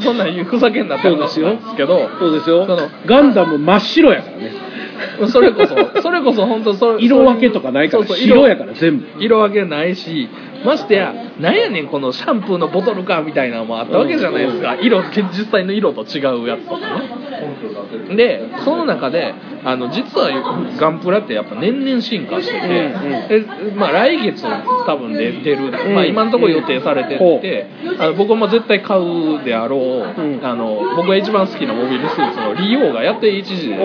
[0.02, 2.68] そんなふざけんなって話なんですけどそうですよ。
[3.06, 4.70] ガンダム真っ白やからね。
[5.32, 9.06] それこそそれこそ本当そ色分けとかないから白やから全部。
[9.20, 10.30] 色分けないし
[10.66, 14.76] ましてやなんやねんこのシャンプーのボトルかみたいなのもあったわけじゃないですか。
[14.76, 18.16] 色実際の色と違うやつとかね。
[18.16, 19.34] でその中で
[19.64, 20.30] あの実は
[20.78, 24.44] ガンプラってやっぱ年々進化してて、でまあ、来月
[24.86, 27.68] 多分出てる、まあ、今のところ予定されてて、
[28.00, 30.46] あの僕も絶対買うであろう、うん。
[30.46, 33.76] あの僕が一番好きなモビルスーツのリオがやってるんですよ。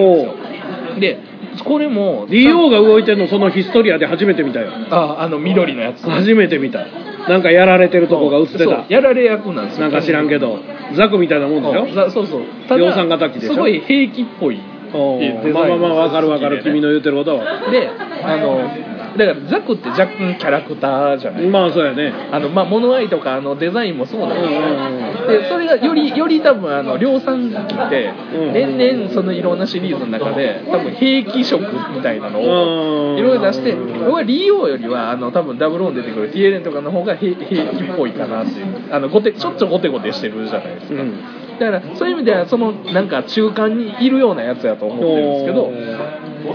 [1.01, 1.19] で
[1.63, 4.73] これも DO が動いてるのそのヒストリアで初めて見たよ。
[4.91, 6.03] ああの緑のやつ。
[6.09, 6.87] 初めて見た。
[7.29, 9.83] なんかやられてるとこが映ってたやられ役なんですよ。
[9.83, 10.59] なんか知らんけど。
[10.95, 11.87] ザクみたいなもんでしょ？
[11.87, 12.43] そうそうそう。
[12.69, 13.55] た量産型機でしょ？
[13.55, 14.59] すごい兵器っぽい
[15.53, 16.63] まあまあまあわかるわかる。
[16.63, 17.71] 君の言ってることは。
[17.71, 18.59] であの
[19.17, 22.13] だからザクって若干キャラクターじゃないまあそうやね。
[22.33, 25.29] あのまあ物合いとかあのデザインもそうなんですよ、うんうんうん。
[25.29, 31.61] でそれがよりより多分あの量産機ってうん年々そのいろんなシリーズの中で多分兵器色
[31.95, 32.47] みたいなのうん。
[33.17, 38.93] をいろいろ出して僕はリオよりはあの多分ダブルオン出てくるティエレンとかの方が兵兵器っぽいかなっていう。
[38.93, 41.21] あのゴテちょっとゴテゴテしてるじゃないですか、うん。
[41.59, 45.71] だからそういう意味ではそのなんか中間にいるようなやつやと思ってるんですけど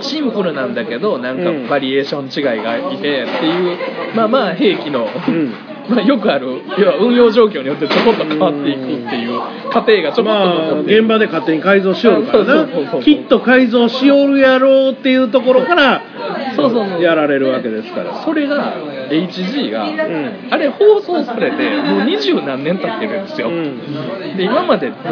[0.01, 3.77] シンプルなんだけどなんかうんバリエーション違いがいてっていう
[4.15, 5.53] まあまあ兵器の、ん。
[5.89, 10.41] まあよくある要は運用状況によってちょこっと変わっていくっていう過程がちょこっとま
[10.77, 12.67] あ現場で勝手に改造しよるからな。
[13.01, 16.03] きっと改造しよるやろうっていうところから
[16.62, 16.89] そうそう。
[16.89, 18.24] そうやられるわけですから。
[18.24, 18.76] それが
[19.10, 20.47] HG が、ん。
[20.51, 24.38] あれ放送されてもう二十何年経ってるんですよ、うん。
[24.38, 25.05] で今まで全く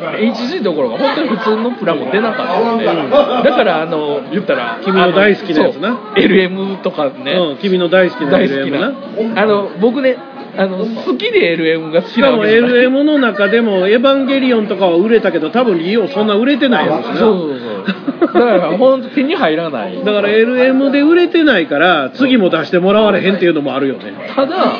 [0.00, 6.12] HG どころか本当に普通のプラも出なかったので、だからあの言ったら君の大好きなやつな。
[6.16, 9.42] LM とかね、うん君の大好きな大好き LM なな。
[9.42, 10.16] あの僕ね
[10.56, 12.70] あの好きで LM が好しかもきなわけじゃない。
[12.70, 17.16] LM の中でもエヴァンゲリオンとかは売れたけど多分リオそんな売れてないやつな。
[17.16, 17.80] そうそうそう。
[18.20, 20.04] だから本当手に入らない。
[20.04, 24.12] だから LM で売れてないから次も出してもらわれへんっていうのもあるよね。
[24.34, 24.72] ただ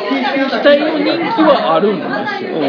[0.50, 1.04] 期待の人
[1.36, 2.60] 気はあるんですよ。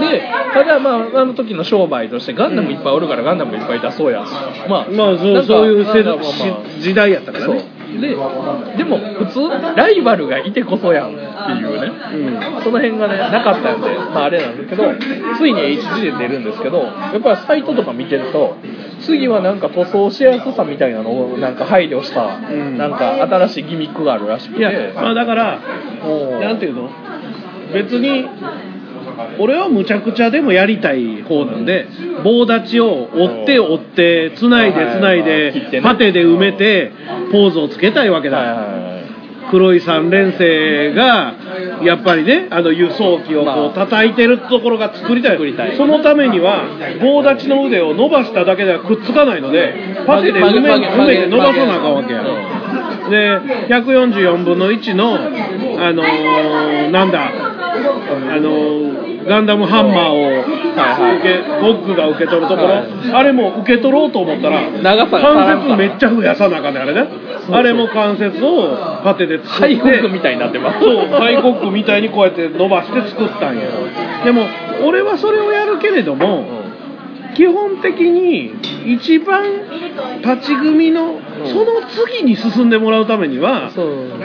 [0.00, 0.22] で
[0.52, 4.24] ただまああの時の商売としてガンダムいっぱいおるからガンダムいっぱい出そうや。
[4.68, 5.84] まあまあそうそういう
[6.80, 11.16] 時代やったからねででも普通ライバルがいてこそやんって
[11.52, 11.92] いうね、
[12.62, 14.84] その辺がねなかったんで、まあ、あれなんですけど
[15.38, 18.56] ついに HG で出るんですけどやっぱりサイトとか見てると
[19.00, 22.78] 次はなんか塗装しやすさみたいなのをなんか配慮した、ん。
[22.78, 24.60] なんか新しいギミックがあるらしくて。
[24.60, 25.60] いやまあだから
[26.40, 26.90] なんていうの？
[27.72, 28.24] 別に
[29.38, 31.88] 俺はむちゃくちゃでもやりたい方なんで
[32.22, 35.22] 棒立ちを折って折ってつないでつない。
[35.24, 36.92] でパテで埋めて
[37.32, 38.66] ポーズをつけたいわけだ、
[39.50, 41.34] 黒い三連星が
[41.82, 45.32] やっぱりねあの輸送機をこう叩いてるところが作りたい。
[45.32, 45.76] 作りたい。
[45.76, 46.64] そのためには
[47.00, 52.22] 棒立ちの腕を伸ばしただけではくっつかないのでパテで埋め埋めて伸ばさなあかんわけや。
[52.22, 53.38] うで
[53.68, 63.12] 144分の1のあのーなんだあのーガンダムハンマーを受けゴッグが受け取るところ、はい。
[63.12, 67.08] あれも受け取ろうと思ったら長さ関節めっちゃ増やさなあかんねあれね。
[67.50, 70.80] あれも関節をパテで作ってハイコックみたいになってます。
[70.80, 73.64] そうハイコックみたいにこうやって伸ばして作ったんや。
[74.24, 74.44] でも
[74.86, 76.44] 俺はそれをやるけれども、
[77.34, 78.52] 基本的に
[78.84, 79.42] 一番
[80.22, 83.70] 立ち組のその次に進んでもらうためには、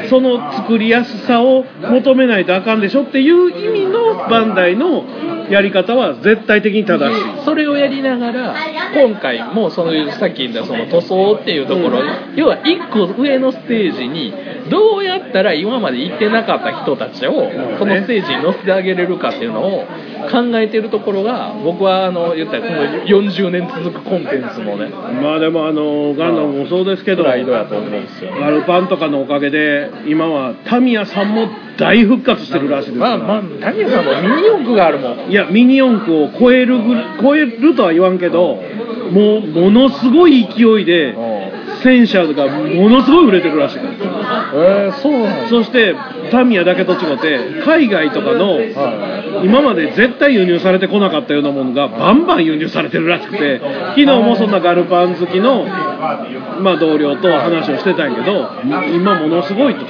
[0.10, 5.03] その作りやすさを求めないとあかんでしょっていう意味のバンダイの
[5.49, 7.45] やり方は絶対的に正しい。
[7.45, 8.55] それをやりながら
[8.93, 12.01] 今回もそういうさっき言ったその塗装っていうところ、
[12.36, 14.34] 要は1個上のステージに
[14.70, 17.34] どうやったら今まで行ってなかった人たちを
[17.80, 19.86] このステージに乗せてあげれるかっていうのを
[20.32, 24.89] 考えてるところが僕はあの言ったらこの40年続くコンテンツのね。
[25.22, 31.47] まあでもあのガンダムもそうですけどプライドやと思うんですよガルパンとかのおかげで今はタミヤさんも
[31.78, 35.32] 大復活してるらしいですまあまあ谷さんもミニ四駆があるもん。
[35.32, 38.61] いやミニ四駆を超えるぐ超えるとは言わんけど
[39.11, 41.15] もうものすごい勢いで
[41.84, 43.91] 戦車がものすごい売れてるらしいから。
[44.53, 45.95] えー、そうなんだそして
[46.32, 48.59] タミヤだけと違って海外とかの
[49.43, 58.49] 今まで絶対輸入されてこなかったようなものがバンバン輸入されてるらしくて昨日もそんなガルパン好きの、まあ、同僚と話をしてたんやけど
[58.95, 59.86] 今ものすごいと。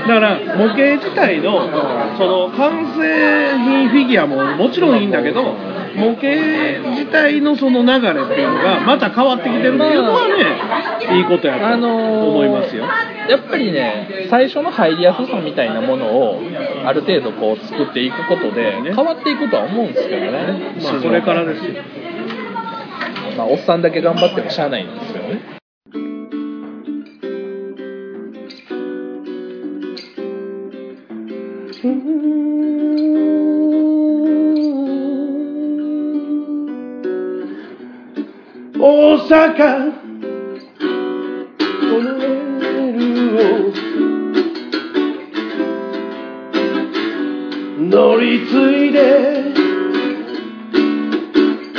[0.00, 1.68] だから模型自体の
[2.16, 5.56] その完成品フィギュアももちろんいいんだけど
[6.00, 12.84] 模型自体のその流れっていうのがまた変わってきてるっていうのはねいいことやとあのー思いますよ。
[13.28, 16.40] やっぱりね最初の入りやすさみたいなものを
[16.84, 21.74] ある程度こう作っていくことで変わっていくとは思うんですけどね、まあ、それからですよ。
[23.36, 25.60] まあ、おっさんだけ頑張ってもしゃあないんですよね
[38.82, 39.92] 大阪。
[40.78, 43.76] このメールを
[47.78, 48.52] 乗り継
[48.86, 48.98] いで。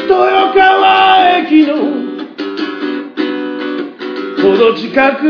[0.03, 1.73] 豊川駅の。
[4.43, 5.21] ほど近く。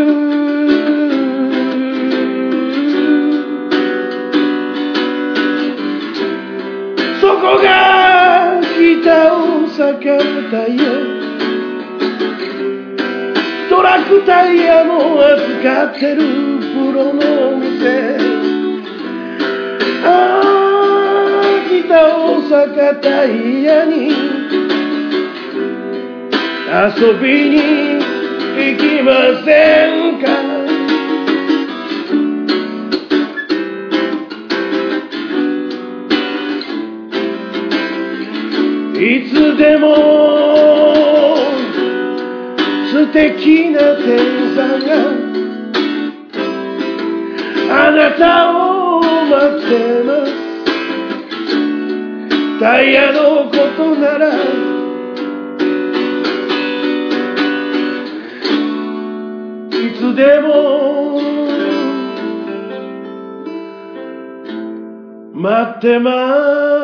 [7.21, 10.69] そこが北大阪タイ
[13.99, 16.21] クタイヤも扱ってる
[16.59, 17.19] プロの
[17.49, 18.17] お店。
[20.03, 20.07] あ
[20.43, 24.11] あ北大阪タイヤに。
[26.73, 27.55] 遊びに
[28.55, 29.09] 行きま
[29.43, 29.49] せ
[29.89, 30.25] んか？
[39.03, 39.85] いつでも
[43.11, 44.87] 素敵な天さんが
[47.69, 50.31] あなたを待ってます。
[52.61, 54.33] タイヤのことなら
[59.77, 61.19] いつでも
[65.33, 66.80] 待ってます。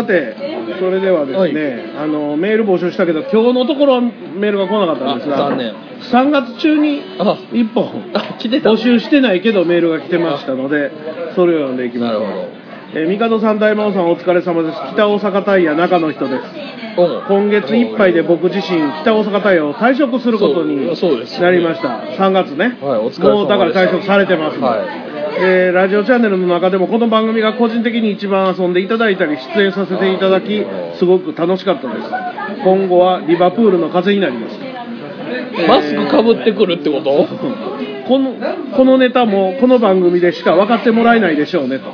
[0.00, 0.36] さて、
[0.78, 10.90] それではですね、あのメール募集したけど、今日のところはメールが来なかったんですが、あ残念3月中にあ1本募集してないけどメールが来てましたので、
[11.34, 12.12] それを読んでいきます。
[12.14, 12.60] なるほど
[12.92, 14.78] えー、帝さん、大魔王さん、お疲れ様です。
[14.94, 16.42] 北大阪タイヤ中の人です。
[16.96, 21.88] 今月いっぱいで僕自身、北大阪タイヤを退職することになりました。
[22.18, 22.78] 3月ね。
[22.82, 25.09] はいお疲れ様でしたもうだから退職されてます、はい
[25.42, 30.64] えーラジオチャンネルの中でもこの番組が個人的に一番遊んでいただいたり出演させていただき
[30.98, 32.10] すごく楽しかったです。
[32.64, 34.58] 今後はリバプールの風になります。
[35.66, 37.26] マスクかぶってくるってこと？
[38.10, 38.34] この
[38.76, 41.78] このネタもこの番組でしか分かってもらえないでしょうね。
[41.78, 41.84] と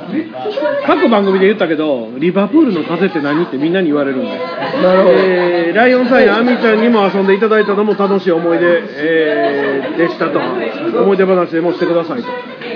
[0.87, 4.29] 各番組で言ったけどリバプールの風って何ってみんなに言われるんで。
[4.29, 5.11] なるほど。
[5.11, 8.65] えーライオンさんやアミちゃんにも遊んでいただいたのも楽しい思い出、
[8.95, 10.39] えーでしたと。
[10.39, 12.27] 思い出話でもしてくださいと。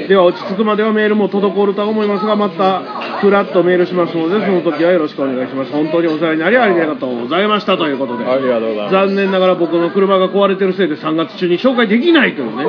[0.08, 2.82] では落ち着くまではメールも滞るとは思いますがまた
[3.22, 5.72] フラッとメールしますのでその時はよろしくお願いします。
[5.72, 8.26] 本当にお世話になりありがとうございましたということで。
[8.26, 8.92] ありがとうございます。
[8.92, 12.66] 残念ながら僕の車が壊れてるせいで3月中に紹介できないというね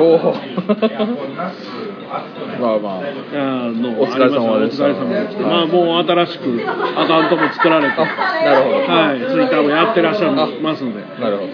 [2.59, 3.01] まあまあ。
[3.33, 4.85] あのお疲れ様でした。
[4.85, 5.43] お疲れ様でした。
[5.43, 6.61] まあもう新しく
[6.97, 7.95] アカウントも作られて。
[7.97, 8.05] あ
[8.45, 8.77] なるほど。
[8.77, 9.19] はい。
[9.19, 11.01] ツイッターもやってらっしゃいますので。
[11.19, 11.53] なるほど。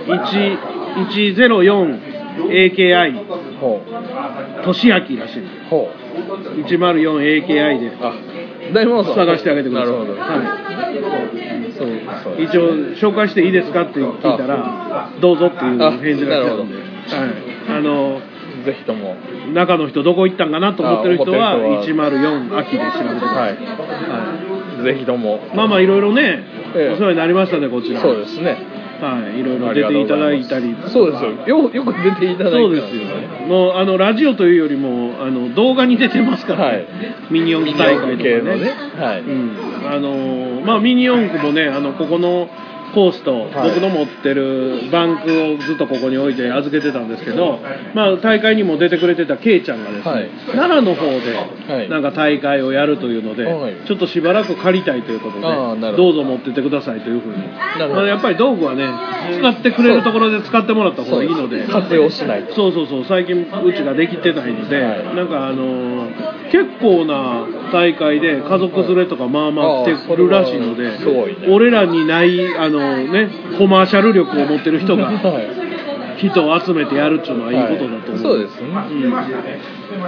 [2.40, 3.26] 104AKI
[3.60, 3.82] ほ
[4.64, 5.40] としあきらしい。
[5.40, 5.90] んでうほ
[6.68, 8.14] 104AKI でうあ
[8.74, 9.92] 大門さん探してあげてください。
[9.92, 10.20] なるほど。
[10.20, 10.70] は
[11.80, 11.88] そう
[12.24, 12.74] そうい、一応
[13.12, 16.84] 紹介していいですかって聞いたらどうぞっていう返事が来たんで、はい、
[17.78, 18.22] あの
[18.64, 19.16] ぜひとも。
[19.54, 23.56] 中の人どこ行ったんかなと思ってる人はあ思ってる人は104秋で調べてください、はい。
[23.56, 25.38] はぜひとも。
[25.38, 26.44] いまあまあいろいろね
[26.76, 26.94] ええ。
[26.94, 28.02] お世話になりましたねこちら。
[28.02, 28.58] そうですね。
[29.00, 31.32] はいいろいろ出ていただいたりそうですよ。
[31.48, 33.06] よよく出ていただいてそうですよ
[33.48, 36.88] もうあのラジオというよりもあの動画に出てますから、はい。
[37.32, 38.42] ミニ四駆大会とかね。
[38.42, 38.70] ね。
[38.98, 39.88] はい、うん。
[39.88, 42.50] あのーまあミニ四駆もねあのここの
[43.00, 43.70] コースとはい。
[43.70, 47.60] 僕の持ってるバンクをずっとここに置いて預けてたんですけど、
[47.96, 50.30] まあ、大会にも出てくれてたケイちゃんがですね、はい。
[50.52, 51.88] 奈良の方はい。
[51.88, 53.76] でなんか大会をやるというので、はい。
[53.88, 55.42] ちょっとしばらく借りたいということで
[55.92, 55.96] ど。
[55.96, 57.38] どうぞ持ってってくださいというふうに。
[57.94, 58.86] まあ、やっぱり道具はね
[59.40, 62.56] 使ってくれるところで使ってもらった方がいいので活用しないと。
[62.56, 65.16] そうそうそう最近うちができてないので、はい。
[65.16, 70.92] なんかあのー結構な大会で家族連れとかまあまあ来てるらしいので、
[71.50, 75.70] 俺らにないあのねコマーシャル力を持ってる人がはい。
[76.20, 78.68] 人を集めてやるっていうのはいいことだと思う、そうですね。
[78.68, 79.24] うん、だ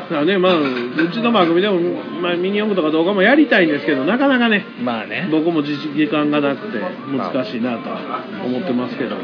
[0.02, 1.80] からねまあうちの番組でも、
[2.22, 5.30] まあ、ミニ四駆とか動画もやりたいんですけどなかなかねまあね。
[5.32, 5.78] 僕も時
[6.12, 9.22] 間がなくて難しいなとは思ってますけど、は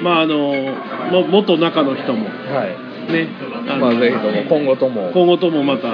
[0.00, 0.02] い。
[0.02, 0.54] まああの
[1.12, 3.12] も元中の人もはい。
[3.12, 3.28] ね
[3.78, 5.10] まあぜひとも今後とも。
[5.12, 5.88] 今後ともまた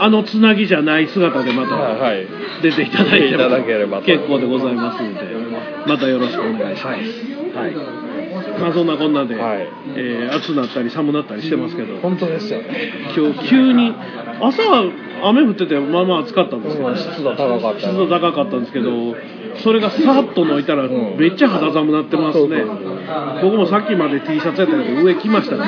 [0.00, 2.26] あのつなぎじゃない姿でまはいたはい。
[2.62, 4.06] 出ていただいて出ていただければと。
[4.06, 5.20] 結構でございますので
[5.86, 7.74] またよろしくお願いします、はい。
[8.60, 9.68] まあそんなこんなで、はい。
[9.96, 11.98] えー暑くなったり寒くなったりしてますけど。
[11.98, 12.92] 本当ですよね。
[13.16, 13.94] 今日急に
[14.40, 14.84] 朝は
[15.22, 18.90] 雨降っててまあまあ暑かったんですよ、うん湿度高かった湿度高かったんですけど
[19.62, 21.16] それがさっと抜いたらん。
[21.18, 22.64] めっちゃ肌寒なってますね、
[23.42, 25.58] 僕もさっきまで T シャツやったけど上着ましたね。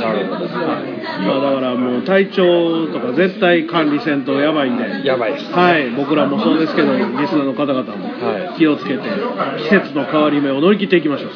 [0.00, 0.46] なるほど。
[0.48, 5.06] まあだからもう体調とか絶対管理せんとやばいんで。
[5.06, 5.90] やばいですはい。
[5.90, 8.58] 僕らもそうですけどリスナーの方々もはい。
[8.58, 9.00] 気をつけて
[9.64, 11.32] 季節の変わり目を乗り切っていきましょう。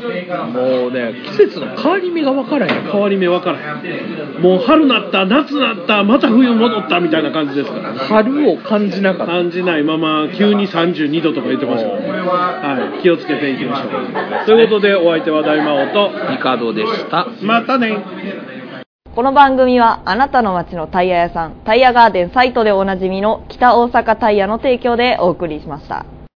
[0.52, 4.42] もうね季節の変わり目が分からへん変わり目分からへん。
[4.42, 9.32] もう春なった夏なったまた冬戻ったみたいな感じですから春を感じなかった。
[9.32, 14.46] 感じないまま急に32度とか言ってましたはい、気をつけていきましょう。
[14.46, 17.26] ということでお相手は大魔王と帝でした。
[17.42, 17.98] またね。
[19.14, 26.06] この番組はあなたの街のタイヤ屋さんタイヤガーデンサイトでおなじみの北大阪タイヤの提供でお送りしました。